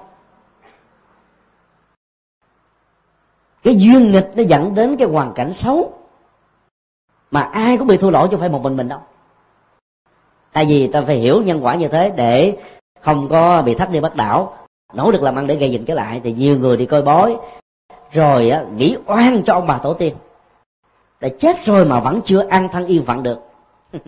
[3.63, 5.93] Cái duyên nghịch nó dẫn đến cái hoàn cảnh xấu
[7.31, 8.99] mà ai cũng bị thua lỗ chứ không phải một mình mình đâu.
[10.53, 12.57] Tại vì ta phải hiểu nhân quả như thế để
[13.01, 14.57] không có bị thất đi bắt đảo
[14.93, 17.37] nỗ lực làm ăn để gây dựng trở lại thì nhiều người đi coi bói.
[18.11, 20.15] Rồi á, nghĩ oan cho ông bà tổ tiên.
[21.21, 23.39] Đã chết rồi mà vẫn chưa an thân yên phận được.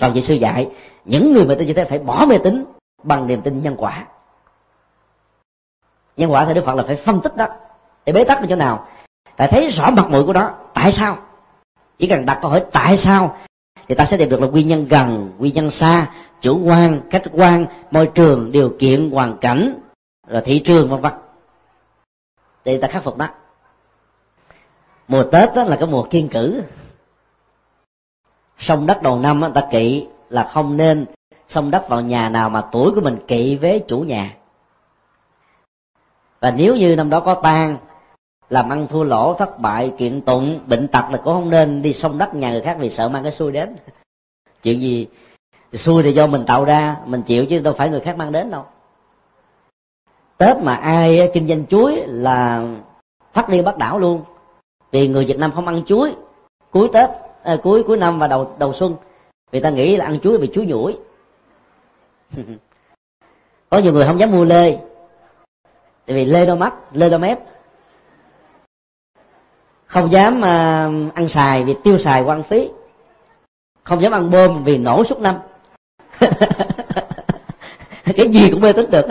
[0.00, 0.70] Còn vị sư dạy,
[1.04, 2.64] những người mê tín như thế phải bỏ mê tín
[3.02, 4.06] bằng niềm tin nhân quả.
[6.16, 7.46] Nhân quả thì đức phật là phải phân tích đó.
[8.04, 8.88] Để bế tắc ở chỗ nào?
[9.36, 11.18] Phải thấy rõ mặt mũi của đó tại sao?
[11.98, 13.36] Chỉ cần đặt câu hỏi tại sao
[13.88, 16.06] thì ta sẽ tìm được là nguyên nhân gần, nguyên nhân xa,
[16.40, 19.80] chủ quan, khách quan, môi trường, điều kiện, hoàn cảnh,
[20.28, 21.12] rồi thị trường, vân vân.
[22.64, 23.28] Để ta khắc phục đó.
[25.08, 26.62] Mùa tết đó là cái mùa kiên cử
[28.58, 31.06] sông đất đầu năm ta kỵ là không nên
[31.48, 34.36] sông đất vào nhà nào mà tuổi của mình kỵ với chủ nhà.
[36.40, 37.76] Và nếu như năm đó có tan
[38.50, 41.92] làm ăn thua lỗ, thất bại, kiện tụng, bệnh tật là cũng không nên đi
[41.92, 43.76] sông đất nhà người khác vì sợ mang cái xui đến.
[44.62, 45.06] Chuyện gì
[45.72, 48.50] xui thì do mình tạo ra, mình chịu chứ đâu phải người khác mang đến
[48.50, 48.64] đâu.
[50.38, 52.68] Tết mà ai kinh doanh chuối là
[53.32, 54.22] phát liên bắt đảo luôn.
[54.90, 56.14] Vì người việt nam không ăn chuối,
[56.70, 57.10] cuối tết
[57.46, 58.96] à, cuối cuối năm và đầu đầu xuân.
[59.50, 60.96] Vì ta nghĩ là ăn chuối bị chuối nhủi.
[63.70, 64.78] Có nhiều người không dám mua lê.
[66.06, 67.38] Tại vì lê đôi mắt lê đôi mép.
[69.86, 72.70] Không dám à, ăn xài vì tiêu xài quan phí.
[73.82, 75.34] Không dám ăn bơm vì nổ suốt năm.
[78.16, 79.06] Cái gì cũng mê tín được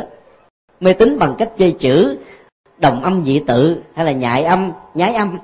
[0.79, 2.17] mê tín bằng cách chơi chữ
[2.77, 5.37] đồng âm dị tự hay là nhại âm nhái âm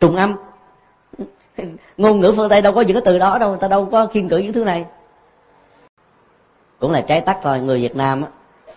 [0.00, 0.45] trùng âm.
[1.96, 4.06] ngôn ngữ phương tây đâu có những cái từ đó đâu người ta đâu có
[4.06, 4.84] kiên cử những thứ này.
[6.78, 8.24] Cũng là trái tắc thôi người việt nam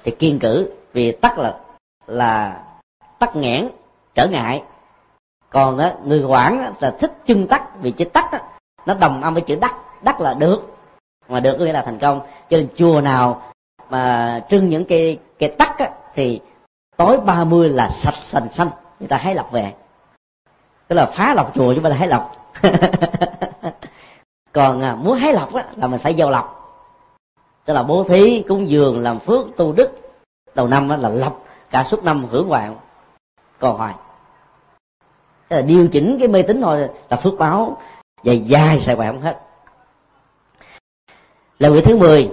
[0.03, 1.59] thì kiên cử vì tắc là
[2.07, 2.63] là
[3.19, 3.69] tắc nghẽn
[4.15, 4.63] trở ngại.
[5.49, 8.41] Còn á, người quảng là thích chân tắc vì chữ tắc á,
[8.85, 9.75] nó đồng âm với chữ đắc.
[10.01, 10.77] Đắc là được
[11.29, 12.19] mà được có nghĩa là thành công.
[12.49, 13.41] Cho nên chùa nào
[13.89, 16.41] mà trưng những cái cái tắc á, thì
[16.97, 18.69] tối 30 là sạch sành xanh.
[18.99, 19.73] Người ta hái lọc về.
[20.87, 22.48] Tức là phá lọc chùa chứ ta phải hái lọc.
[24.53, 26.59] còn à, muốn hái lọc á, là mình phải gieo lọc
[27.69, 29.91] tức là bố thí cúng dường làm phước tu đức.
[30.55, 32.75] Đầu năm á, là lọc cả suốt năm hưởng hoạn
[33.59, 33.93] còn hoài.
[35.47, 37.77] Tức là điều chỉnh cái mê tín thôi là phước báo.
[38.23, 39.39] Và dài xài hoài không hết.
[41.59, 42.31] Là nguyện thứ 10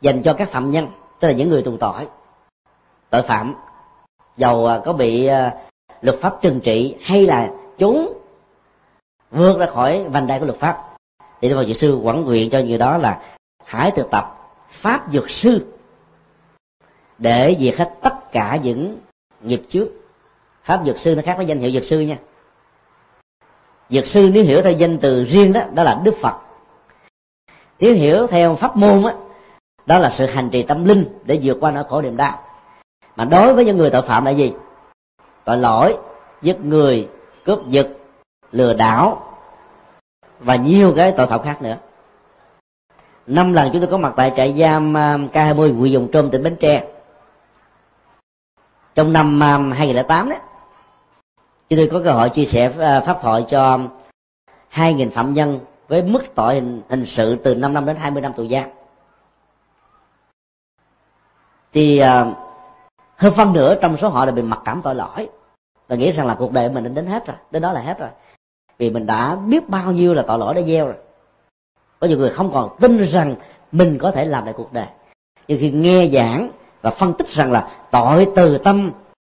[0.00, 0.88] dành cho các phạm nhân
[1.20, 2.06] tức là những người tù tội.
[3.10, 3.54] Tội phạm.
[4.36, 5.54] Dầu à, có bị à,
[6.00, 8.15] luật pháp trừng trị hay là chúng
[9.30, 10.96] vượt ra khỏi vành đai của luật pháp.
[11.40, 13.20] Thì Đức Phật Dược sư quản nguyện cho người đó là
[13.64, 14.36] hãy thực tập
[14.70, 15.66] pháp dược sư
[17.18, 18.98] để diệt hết tất cả những
[19.40, 19.88] nghiệp trước
[20.64, 22.16] pháp dược sư nó khác với danh hiệu dược sư nha.
[23.90, 26.36] Dược sư nếu hiểu theo danh từ riêng đó đó là đức phật.
[27.78, 29.12] Nếu hiểu theo pháp môn đó,
[29.86, 32.42] đó là sự hành trì tâm linh để vượt qua nỗi khổ niềm đau.
[33.16, 34.52] Mà đối với những người tội phạm là gì?
[35.44, 35.96] Tội lỗi
[36.42, 37.08] giết người
[37.44, 37.88] cướp giật
[38.56, 39.22] lừa đảo
[40.40, 41.76] và nhiều cái tội phạm khác nữa.
[43.26, 46.42] Năm lần chúng tôi có mặt tại trại giam um, K20 huyện Dòng Trôm tỉnh
[46.42, 46.84] Bến Tre.
[48.94, 50.36] Trong năm um, 2008 đó
[51.68, 53.78] chúng tôi có cơ hội chia sẻ uh, pháp thoại cho
[54.72, 58.32] 2.000 phạm nhân với mức tội hình, hình sự từ 5 năm đến 20 năm
[58.32, 58.64] tù giam.
[61.72, 62.36] Thì uh,
[63.16, 65.28] hơn phân nửa trong số họ là bị mặc cảm tội lỗi
[65.88, 67.98] và nghĩ rằng là cuộc đời mình đã đến hết rồi đến đó là hết
[67.98, 68.08] rồi
[68.78, 70.94] vì mình đã biết bao nhiêu là tội lỗi đã gieo rồi.
[72.00, 73.34] Có nhiều người không còn tin rằng
[73.72, 74.86] mình có thể làm lại cuộc đời.
[75.48, 76.50] Nhưng khi nghe giảng
[76.82, 78.90] và phân tích rằng là tội từ tâm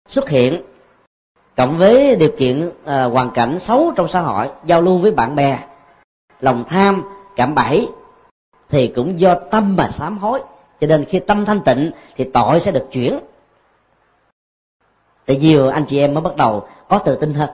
[0.10, 0.62] xuất hiện
[1.58, 5.36] cộng với điều kiện uh, hoàn cảnh xấu trong xã hội giao lưu với bạn
[5.36, 5.60] bè
[6.40, 7.04] lòng tham
[7.36, 7.90] cảm bẫy
[8.70, 10.42] thì cũng do tâm mà sám hối.
[10.82, 13.20] Cho nên khi tâm thanh tịnh thì tội sẽ được chuyển.
[15.28, 17.50] Thì nhiều anh chị em mới bắt đầu có tự tin hơn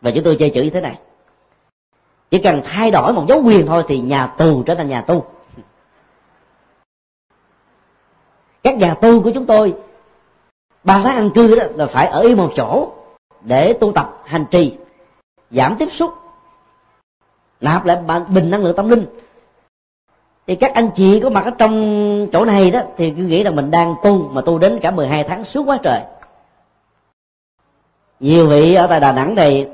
[0.00, 0.98] và chúng tôi chơi chữ như thế này.
[2.30, 5.26] Chỉ cần thay đổi một dấu quyền thôi thì nhà tù trở thành nhà tu
[8.62, 9.74] các nhà tu của chúng tôi,
[10.84, 12.92] ba tháng ăn cư đó là phải ở yên một chỗ
[13.40, 14.76] để tu tập hành trì,
[15.50, 16.14] giảm tiếp xúc,
[17.60, 17.96] nạp lại
[18.28, 19.06] bình năng lượng tâm linh.
[20.46, 23.50] Thì các anh chị có mặt ở trong chỗ này đó thì cứ nghĩ là
[23.50, 26.00] mình đang tu mà tu đến cả 12 tháng suốt quá trời.
[28.20, 29.68] Nhiều vị ở tại đà nẵng này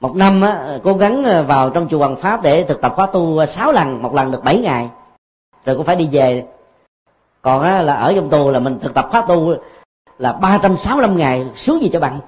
[0.00, 3.06] một năm á, cố gắng ờ, vào trong chùa Hoàng Pháp để thực tập khóa
[3.06, 4.88] tu ờ, 6 lần một lần được 7 ngày.
[5.64, 6.44] Rồi cũng phải đi về.
[7.42, 9.54] Còn á, là ở trong tù là mình thực tập khóa tu
[10.18, 12.18] là 365 ngày xuống gì cho bạn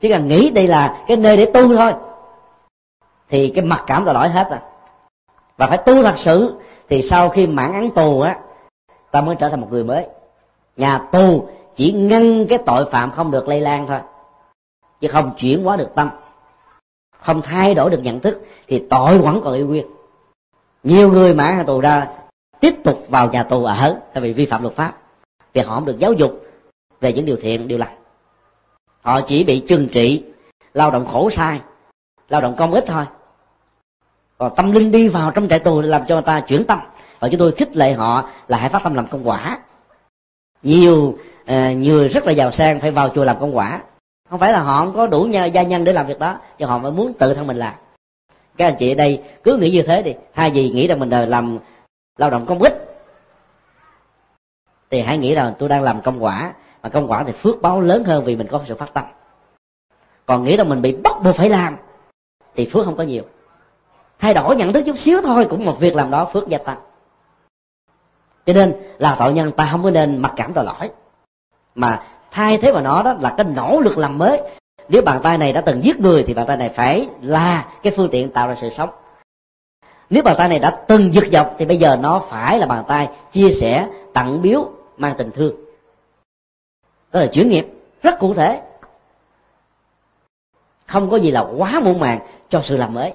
[0.00, 1.92] chỉ cần nghĩ đây là cái nơi để tu thôi
[3.28, 4.62] thì cái mặc cảm tội lỗi hết à
[5.56, 6.54] và phải tu thật sự
[6.88, 8.38] thì sau khi mãn án tù á
[9.10, 10.06] ta mới trở thành một người mới.
[10.76, 13.98] Nhà tù chỉ ngăn cái tội phạm không được lây lan thôi
[15.00, 16.10] chứ không chuyển hóa được tâm
[17.24, 19.86] không thay đổi được nhận thức thì tội vẫn còn yêu nguyên.
[20.82, 22.08] Nhiều người mãn hạn tù ra
[22.60, 24.98] tiếp tục vào nhà tù ở tại vì vi phạm luật pháp.
[25.52, 26.46] Vì họ không được giáo dục
[27.00, 27.96] về những điều thiện điều lành.
[29.00, 30.24] Họ chỉ bị trừng trị
[30.74, 31.60] lao động khổ sai
[32.28, 33.04] lao động công ích thôi.
[34.38, 36.78] Còn tâm linh đi vào trong trại tù làm cho người ta chuyển tâm.
[37.18, 39.58] Và chúng tôi khích lệ họ là hãy phát tâm làm công quả.
[40.62, 43.80] Nhiều uh, người rất là giàu sang phải vào chùa làm công quả
[44.30, 46.78] không phải là họ không có đủ gia nhân để làm việc đó, nhưng họ
[46.78, 47.74] mới muốn tự thân mình làm.
[48.56, 51.10] Các anh chị ở đây cứ nghĩ như thế đi hai gì nghĩ rằng mình
[51.10, 51.58] làm
[52.18, 53.04] lao động công ích,
[54.90, 56.52] thì hãy nghĩ rằng tôi đang làm công quả,
[56.82, 59.04] mà công quả thì phước báo lớn hơn vì mình có sự phát tâm.
[60.26, 61.76] Còn nghĩ rằng mình bị bắt buộc phải làm,
[62.54, 63.22] thì phước không có nhiều.
[64.18, 66.78] Thay đổi nhận thức chút xíu thôi, cũng một việc làm đó phước gia tăng.
[68.46, 70.90] Cho nên là tội nhân ta không có nên mặc cảm tội lỗi,
[71.74, 72.02] mà
[72.34, 74.42] thay thế vào nó đó là cái nỗ lực làm mới.
[74.88, 77.92] Nếu bàn tay này đã từng giết người thì bàn tay này phải là cái
[77.96, 78.90] phương tiện tạo ra sự sống.
[80.10, 82.84] Nếu bàn tay này đã từng giật dọc thì bây giờ nó phải là bàn
[82.88, 85.54] tay chia sẻ, tặng biếu, mang tình thương.
[87.12, 87.66] Đó là chuyển nghiệp,
[88.02, 88.62] rất cụ thể.
[90.86, 92.18] Không có gì là quá muộn màng
[92.48, 93.14] cho sự làm mới.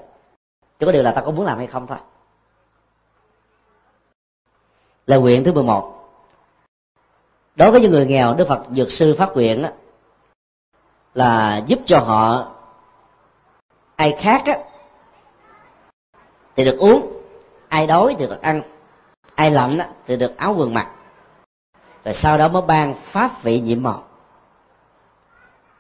[0.80, 1.98] Chỉ có điều là ta có muốn làm hay không thôi.
[5.08, 5.99] Lời nguyện thứ 11
[7.60, 9.66] đối với những người nghèo đức phật dược sư phát nguyện
[11.14, 12.52] là giúp cho họ
[13.96, 14.58] ai khác á
[16.56, 17.22] thì được uống
[17.68, 18.62] ai đói thì được ăn
[19.36, 20.88] ai lạnh á, thì được áo quần mặc.
[22.06, 24.04] Rồi sau đó mới ban pháp vị nhiệm màu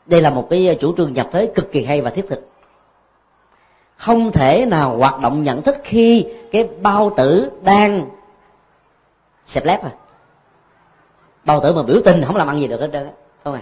[0.06, 2.50] đây là một cái chủ trương nhập thế cực kỳ hay và thiết thực.
[3.96, 8.10] Không thể nào hoạt động nhận thức khi cái bao tử đang
[9.46, 9.92] xẹp lép à
[11.50, 13.10] bao tử mà biểu tình không làm ăn gì được hết trơn
[13.44, 13.62] không à?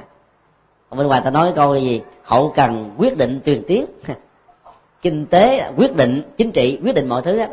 [0.90, 2.02] Ở bên ngoài ta nói cái câu là gì?
[2.24, 3.86] Hậu cần quyết định truyền tiến.
[5.02, 7.50] Kinh tế quyết định chính trị, quyết định mọi thứ hết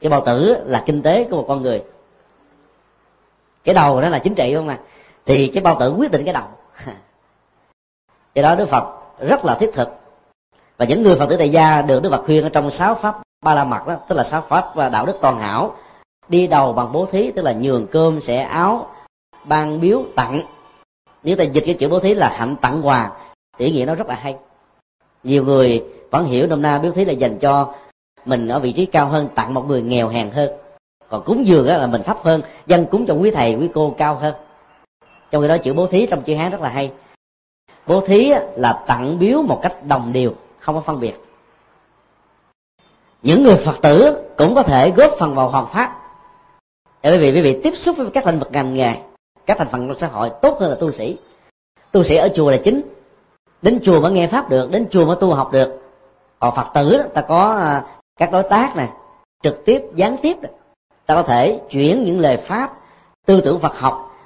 [0.00, 1.82] cái bao tử là kinh tế của một con người.
[3.64, 4.78] Cái đầu đó là chính trị không à?
[5.26, 6.44] Thì cái bao tử quyết định cái đầu.
[8.34, 8.84] Do đó đức phật
[9.20, 9.88] rất là thiết thực.
[10.76, 13.18] Và những người phật tử tại gia được đức phật khuyên ở trong sáu pháp
[13.44, 15.74] ba la mật đó tức là sáu pháp và đạo đức toàn hảo,
[16.28, 18.86] đi đầu bằng bố thí, tức là nhường cơm sẻ áo
[19.50, 20.40] ban biếu tặng.
[21.22, 23.10] Nếu ta dịch cái chữ bố thí là hạnh tặng quà,
[23.58, 24.36] thì ý nghĩa nó rất là hay.
[25.22, 27.74] Nhiều người vẫn hiểu nôm na biếu thí là dành cho
[28.24, 30.50] mình ở vị trí cao hơn, tặng một người nghèo hèn hơn.
[31.08, 34.14] Còn cúng dường là mình thấp hơn, dân cúng cho quý thầy, quý cô cao
[34.14, 34.34] hơn.
[35.30, 36.92] Trong khi đó chữ bố thí trong chữ hán rất là hay.
[37.86, 41.14] Bố thí là tặng biếu một cách đồng đều, không có phân biệt.
[43.22, 45.96] Những người phật tử cũng có thể góp phần vào hoàn pháp.
[47.02, 49.09] Để quý vị quý vị tiếp xúc với các lĩnh vực ngành nghề
[49.50, 51.16] các thành phần trong xã hội tốt hơn là tu sĩ.
[51.92, 52.82] Tu sĩ ở chùa là chính.
[53.62, 55.82] Đến chùa mới nghe pháp được đến chùa mới tu học được.
[56.38, 57.84] Còn phật tử đó, ta có à,
[58.16, 58.88] các đối tác này
[59.42, 60.36] trực tiếp gián tiếp
[61.06, 62.78] ta có thể chuyển những lời pháp
[63.26, 64.16] tư tưởng phật học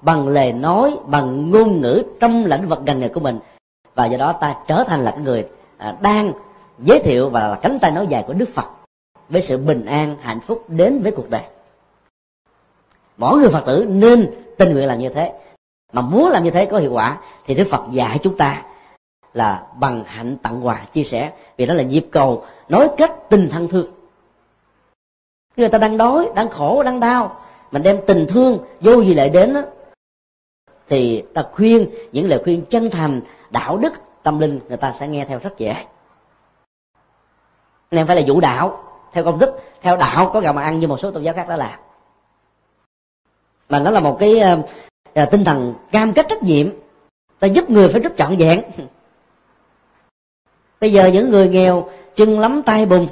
[0.00, 3.38] bằng lời nói bằng ngôn ngữ trong lĩnh vực ngành nghề của mình.
[3.94, 5.46] Và do đó ta trở thành là người
[5.78, 6.32] à, đang
[6.78, 8.66] giới thiệu và là cánh tay nói dài của đức phật
[9.28, 11.42] với sự bình an hạnh phúc đến với cuộc đời.
[13.16, 14.30] Mỗi người phật tử nên
[14.60, 15.32] tinh nguyện làm như thế.
[15.92, 18.62] Mà muốn làm như thế có hiệu quả thì đức phật dạy chúng ta
[19.32, 21.32] là bằng hạnh tặng quà chia sẻ.
[21.56, 23.86] Vì đó là nhịp cầu nói kết tình thân thương.
[25.56, 27.40] Người ta đang đói đang khổ đang đau
[27.70, 29.60] mình đem tình thương vô gì lại đến đó,
[30.88, 33.92] thì ta khuyên những lời khuyên chân thành đạo đức
[34.22, 35.74] tâm linh người ta sẽ nghe theo rất dễ.
[37.90, 40.88] Nên phải là vũ đạo theo công thức theo đạo có gạo mà ăn như
[40.88, 41.80] một số tôn giáo khác đã làm
[43.70, 44.42] mà nó là một cái
[45.22, 46.68] uh, tinh thần cam kết trách nhiệm.
[47.38, 48.62] Ta giúp người phải rất trọn vẹn.
[50.80, 53.06] Bây giờ những người nghèo chân lắm tay bùn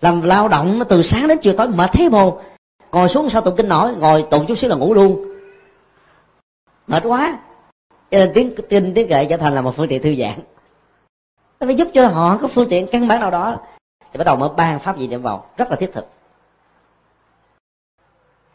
[0.00, 2.40] làm lao động từ sáng đến chiều tối mà thế bồ
[2.92, 5.36] ngồi xuống sau tụng kinh nổi ngồi tụng chút xíu là ngủ luôn.
[6.86, 7.38] Mệt quá.
[8.10, 10.38] Cho nên tiếng kinh tiếng kệ trở thành là một phương tiện thư giãn.
[11.60, 13.56] Nó phải giúp cho họ có phương tiện căn bản nào đó.
[14.12, 15.46] Thì bắt đầu mở ban pháp gì niệm vào.
[15.56, 16.06] Rất là thiết thực.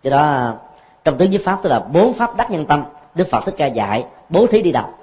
[0.04, 0.54] Do đó
[1.06, 2.84] trong tứ nhiếp pháp tức là bốn pháp đắc nhân tâm.
[3.16, 4.93] Đức phật thích ca dạy bố thí đi đầu.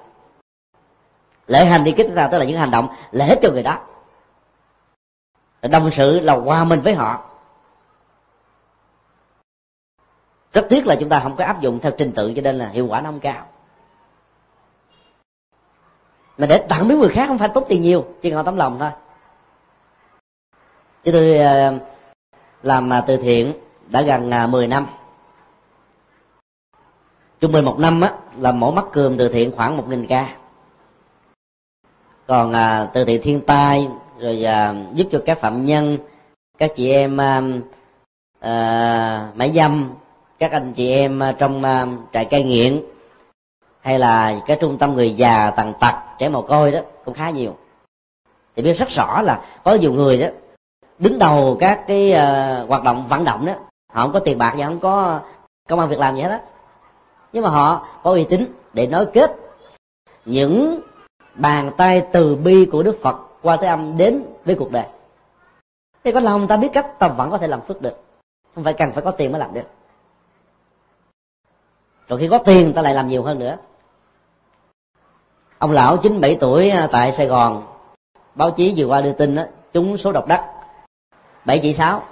[1.46, 3.78] Lễ hành đi kích ta tức là những hành động lễ cho người đó.
[5.62, 7.24] Đồng sự là hòa mình với họ.
[10.53, 12.68] Rất tiếc là chúng ta không có áp dụng theo trình tự cho nên là
[12.68, 13.46] hiệu quả nó không cao.
[16.38, 18.78] Mà để tặng mấy người khác không phải tốt tiền nhiều, chỉ còn tấm lòng
[18.78, 18.90] thôi.
[21.05, 21.78] Chứ tôi ờ,
[22.62, 23.53] làm à, từ thiện
[23.88, 24.86] đã gần à, 10 năm
[27.43, 30.36] trung bình một năm á là mỗi mắt cơm từ thiện khoảng một nghìn ca.
[32.26, 33.88] Còn à, từ thiện thiên tai
[34.18, 35.99] rồi à, giúp cho các phạm nhân
[36.59, 37.43] các chị em à,
[38.40, 39.90] à, mãi dâm
[40.38, 42.82] các anh chị em à, trong à, trại cai nghiện
[43.80, 47.30] hay là cái trung tâm người già tàn tật trẻ mồ côi đó cũng khá
[47.30, 47.57] nhiều.
[48.57, 50.26] Thì biết rất rõ là có nhiều người đó
[50.99, 53.53] đứng đầu các cái uh, hoạt động vận động đó
[53.93, 55.20] họ không có tiền bạc và không có
[55.68, 56.38] công an việc làm gì hết đó
[57.33, 59.37] nhưng mà họ có uy tín để nói kết.
[60.24, 60.80] Những
[61.35, 64.87] bàn tay từ bi của đức phật qua thế âm đến với cuộc đời.
[66.05, 68.03] Thì có lòng ta biết cách ta vẫn có thể làm phước được.
[68.55, 69.66] Không phải cần phải có tiền mới làm được.
[72.09, 73.57] Rồi khi có tiền ta lại làm nhiều hơn nữa.
[75.59, 77.66] Ông lão 97 tuổi à, tại sài gòn
[78.35, 80.53] báo chí vừa qua đưa tin đó, trúng số độc đắc
[81.45, 82.03] bảy chỉ sáu.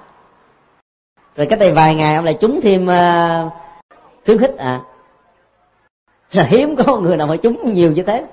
[1.36, 3.52] Rồi cách đây vài ngày ông lại trúng thêm uh,
[4.24, 4.80] khuyến khích à
[6.32, 8.24] là hiếm có người nào mà trúng nhiều như thế.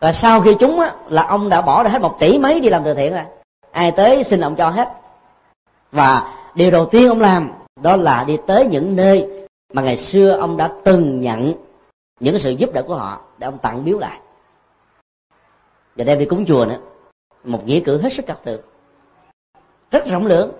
[0.00, 2.68] Và sau khi trúng á, là ông đã bỏ ra hết một tỷ mấy đi
[2.68, 3.22] làm từ thiện rồi.
[3.70, 4.88] Ai tới xin ông cho hết.
[5.92, 7.50] Và điều đầu tiên ông làm
[7.82, 9.28] đó là đi tới những nơi
[9.72, 11.52] mà ngày xưa ông đã từng nhận
[12.20, 14.20] những sự giúp đỡ của họ để ông tặng biếu lại.
[15.96, 16.78] Và đem đi cúng chùa nữa.
[17.44, 18.60] Một nghĩa cử hết sức cao thượng.
[19.90, 20.52] Rất rộng lượng.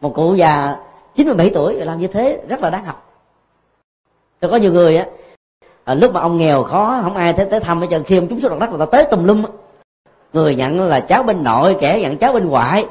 [0.00, 0.76] Một cụ già
[1.16, 3.07] 97 tuổi làm như thế rất là đáng học
[4.40, 5.06] tôi có nhiều người á
[5.84, 8.04] à, lúc mà ông nghèo khó không ai tới tới thăm hết trơn.
[8.04, 9.44] Khi ông chúng xuống đất là ta tới tùm lum
[10.32, 12.86] người nhận là cháu bên nội kẻ nhận cháu bên ngoại.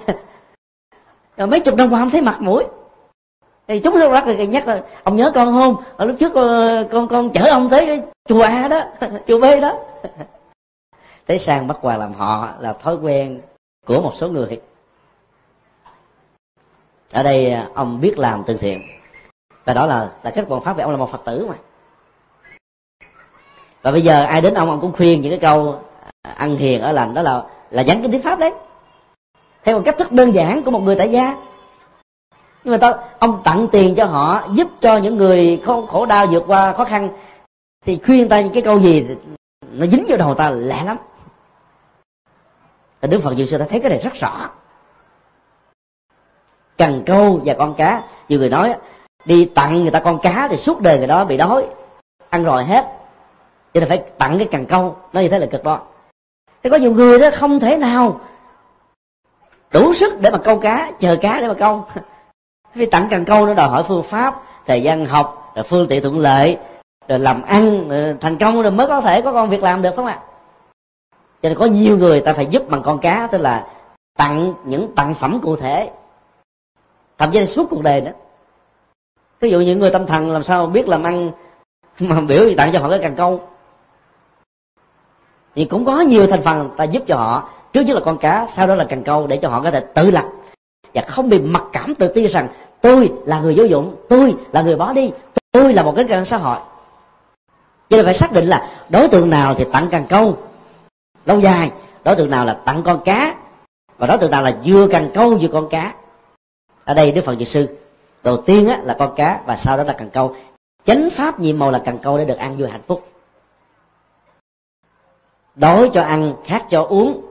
[1.38, 2.64] Mấy chục năm qua không thấy mặt mũi.
[3.68, 5.76] Thì chúng rất là nhắc là ông nhớ con không?
[5.98, 8.82] Ở lúc trước con con, con chở ông tới chùa a đó
[9.28, 9.80] chùa b đó.
[11.28, 13.42] Thế sang bắt quà làm họ là thói quen
[13.86, 14.62] của một số người.
[17.12, 18.82] Ở đây à, ông biết làm từ thiện
[19.68, 21.56] và đó là là cách quả pháp vì ông là một phật tử mà.
[23.82, 25.80] Và bây giờ ai đến ông ông cũng khuyên những cái câu
[26.22, 28.54] à, ăn hiền ở lành đó là là dẫn kinh thuyết pháp đấy.
[29.64, 31.36] Theo một cách thức đơn giản của một người tại gia.
[32.64, 36.28] Nhưng mà ta, ông tặng tiền cho họ giúp cho những người khổ, khổ đau
[36.28, 37.10] vượt qua khó khăn
[37.86, 39.08] thì khuyên ta những cái câu gì
[39.72, 40.98] nó dính vào đầu ta lạ lắm.
[43.02, 44.50] Đức Phật diệu Sư ta thấy cái này rất rõ.
[46.78, 48.76] Cần câu và con cá Nhiều người nói
[49.28, 51.66] đi tặng người ta con cá thì suốt đời người đó bị đói.
[52.30, 52.86] Ăn rồi hết.
[53.74, 54.96] Cho nên phải tặng cái cần câu.
[55.14, 55.80] Nó như thế là cực đó
[56.64, 58.20] Thế có nhiều người đó không thể nào
[59.72, 61.86] đủ sức để mà câu cá, chờ cá để mà câu.
[62.76, 66.02] Vì tặng cần câu nó đòi hỏi phương pháp, thời gian học, rồi phương tiện
[66.02, 66.58] thuận lợi,
[67.08, 69.90] rồi làm ăn, rồi thành công rồi mới có thể có con việc làm được,
[69.90, 70.20] phải không ạ?
[71.42, 73.68] Cho nên có nhiều người ta phải giúp bằng con cá, tức là
[74.18, 75.92] tặng những tặng phẩm cụ thể.
[77.18, 78.12] Thậm chí là suốt cuộc đời nữa
[79.40, 81.32] ví dụ những người tâm thần làm sao biết làm ăn
[82.00, 83.42] mà biểu gì tặng cho họ cái càng câu.
[85.56, 87.50] Thì cũng có nhiều thành phần ta giúp cho họ.
[87.74, 89.80] Trước nhất là con cá, sau đó là càng câu để cho họ có thể
[89.80, 90.26] tự lập.
[90.94, 92.48] Và không bị mặc cảm tự ti rằng,
[92.82, 95.12] tôi là người vô dụng, tôi là người bỏ đi,
[95.52, 96.58] tôi là một cái răng xã hội.
[97.90, 100.38] Cho nên phải xác định là đối tượng nào thì tặng càng câu.
[101.26, 101.72] Lâu dài,
[102.04, 103.36] đối tượng nào là tặng con cá,
[103.98, 105.94] và đối tượng nào là vừa càng câu vừa con cá.
[106.86, 107.68] Ở đây đức phật dược sư
[108.24, 110.36] đầu tiên á, là con cá và sau đó là cần câu.
[110.86, 113.08] Chánh pháp nhiệm màu là cần câu để được ăn vui hạnh phúc.
[115.56, 117.22] Đói cho ăn khát cho uống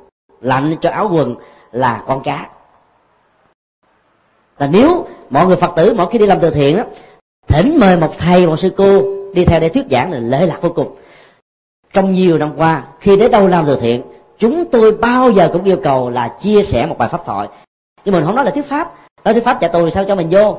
[0.40, 1.34] lạnh cho áo quần
[1.72, 2.48] là con cá.
[4.58, 6.84] Là nếu mọi người phật tử mỗi khi đi làm từ thiện á
[7.48, 9.02] thỉnh mời một thầy một sư cô
[9.34, 10.96] đi theo để thuyết giảng là lễ lạc vô cùng.
[11.92, 14.02] Trong nhiều năm qua khi đến đâu làm từ thiện
[14.38, 17.48] chúng tôi bao giờ cũng yêu cầu là chia sẻ một bài pháp thoại.
[18.04, 18.94] Nhưng mình không nói là thuyết pháp.
[19.24, 20.58] Nói thuyết pháp trả tôi sao cho mình vô?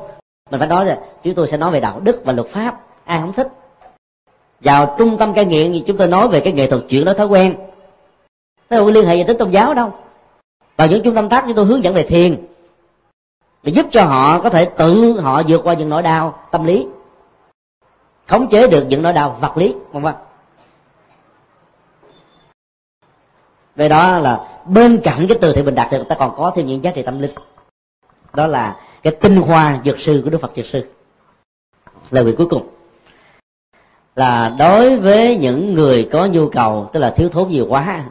[0.50, 2.80] Mình phải nói là chúng tôi sẽ nói về đạo đức và luật pháp.
[3.04, 3.48] Ai không thích?
[4.60, 7.14] Vào trung tâm cai nghiện thì chúng tôi nói về cái nghệ thuật chuyển đổi
[7.14, 7.56] thói quen.
[8.70, 9.92] Nó không liên hệ gì tới tôn giáo đâu.
[10.76, 12.46] Và những trung tâm tác chúng tôi hướng dẫn về thiền.
[13.62, 16.86] Để giúp cho họ có thể tự họ vượt qua những nỗi đau tâm lý.
[18.26, 20.14] Khống chế được những nỗi đau vật lý, vân vân.
[23.76, 26.66] Về đó là bên cạnh cái từ thiện mình đạt được, ta còn có thêm
[26.66, 27.30] những giá trị tâm linh.
[28.34, 28.76] Đó là
[29.10, 30.84] cái tinh hoa dược sư của đức phật dược sư.
[32.10, 32.68] Lời nguyện cuối cùng
[34.16, 38.04] là đối với những người có nhu cầu, tức là thiếu thốn nhiều quá,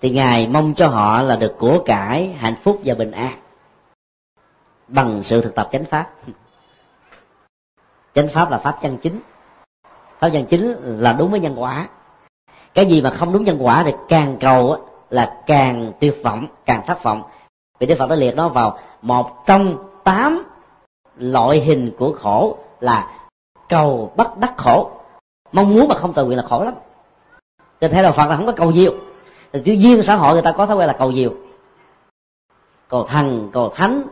[0.00, 3.32] thì ngài mong cho họ là được của cải, hạnh phúc và bình an
[4.88, 6.10] bằng sự thực tập chánh pháp.
[8.14, 9.20] Chánh pháp là pháp chân chính.
[10.18, 11.88] Pháp chân chính là đúng với nhân quả.
[12.74, 16.86] Cái gì mà không đúng nhân quả thì càng cầu là càng tiêu vọng, càng
[16.86, 17.22] thất vọng
[17.78, 20.42] vì đức phật đã liệt nó vào một trong tám
[21.16, 23.10] loại hình của khổ là
[23.68, 24.90] cầu bất đắc khổ.
[25.52, 26.74] Mong muốn mà không tự nguyện là khổ lắm.
[27.80, 28.94] Cho theo đạo phật là không có cầu nhiều.
[29.52, 31.34] Thì tự xã hội người ta có thói quen là cầu nhiều.
[32.88, 34.02] Cầu thần cầu thánh.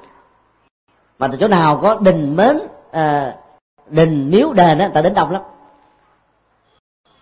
[1.18, 2.58] Mà từ chỗ nào có đình mến
[2.90, 3.36] à,
[3.86, 5.42] đình miếu đền á ta đến đông lắm.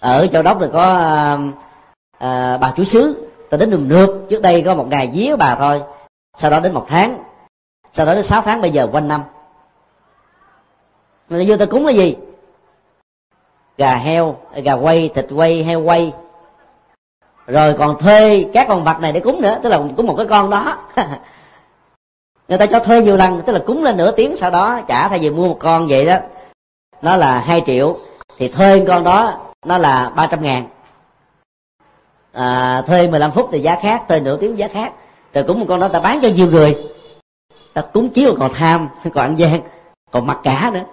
[0.01, 1.39] Ở châu đốc thì có à,
[2.19, 5.55] à, bà chủ xứ ta đến đường nước trước đây có một ngày vía bà
[5.55, 5.83] thôi
[6.41, 7.19] sau đó đến một tháng.
[7.93, 9.23] Sau đó đến sáu tháng bây giờ quanh năm.
[11.29, 12.17] Mà vô ta cúng là gì?
[13.77, 16.12] Gà heo gà quay thịt quay heo quay.
[17.47, 20.27] Rồi còn thuê các con vật này để cúng nữa tức là cúng một cái
[20.27, 20.79] con đó.
[22.49, 25.09] Người ta cho thuê nhiều lần tức là cúng lên nửa tiếng sau đó trả
[25.09, 26.17] thay vì mua một con vậy đó
[27.03, 27.99] nó là hai triệu.
[28.39, 30.65] Thì thuê con đó nó là ba trăm ngàn.
[32.33, 34.93] À, thuê 15 phút thì giá khác thuê nửa tiếng giá khác
[35.35, 36.78] rồi cúng một con đó ta bán cho nhiều người.
[37.73, 39.61] Ta cúng chiếu còn tham còn ăn gian
[40.11, 40.85] còn mặc cả nữa.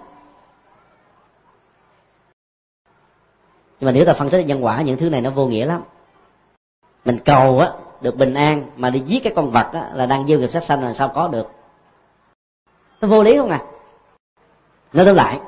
[3.80, 5.82] Nhưng mà nếu ta phân tích nhân quả những thứ này nó vô nghĩa lắm.
[7.04, 7.70] Mình cầu á
[8.00, 10.64] được bình an mà đi giết cái con vật á, là đang gieo nghiệp sát
[10.64, 11.50] sanh là sao có được.
[13.00, 13.62] Nó vô lý không à?
[14.92, 15.40] Nói tóm lại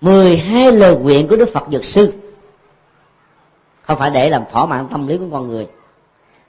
[0.00, 2.12] 12 lời nguyện của Đức Phật Dược Sư
[3.82, 5.68] không phải để làm thỏa mãn tâm lý của con người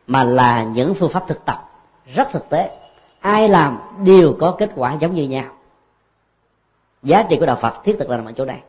[0.07, 1.69] mà là những phương pháp thực tập
[2.05, 2.80] rất thực tế.
[3.19, 5.45] Ai làm đều có kết quả giống như nhau.
[7.03, 8.63] Giá trị của đạo Phật thiết thực là nằm ở chỗ này.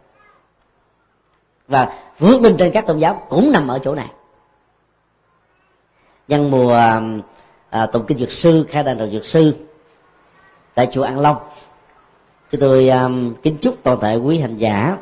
[1.68, 4.08] Và vượt lên trên các tôn giáo cũng nằm ở chỗ này.
[6.28, 7.20] Nhân mùa um,
[7.70, 9.54] à, tụng kinh dược sư khai đàn đầu dược sư
[10.74, 11.36] tại chùa An Long
[12.50, 13.08] chúng tôi à,
[13.42, 14.96] kính chúc toàn thể quý hành giả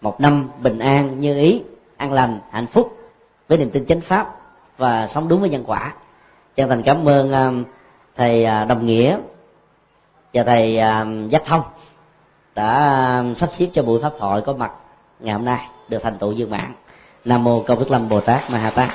[0.00, 1.62] một năm bình an như ý
[1.96, 2.96] an lành hạnh phúc
[3.48, 4.36] với niềm tin chánh pháp
[4.78, 5.94] và sống đúng với nhân quả
[6.60, 7.64] chân thành cảm ơn um,
[8.16, 9.18] thầy à, đồng nghĩa
[10.34, 11.62] và thầy um, giác thông
[12.54, 14.72] đã um, sắp xếp cho buổi pháp thoại có mặt
[15.20, 16.72] ngày hôm nay được thành tựu dương mạng
[17.24, 18.90] nam mô công đức lâm bồ tát ma ha tát.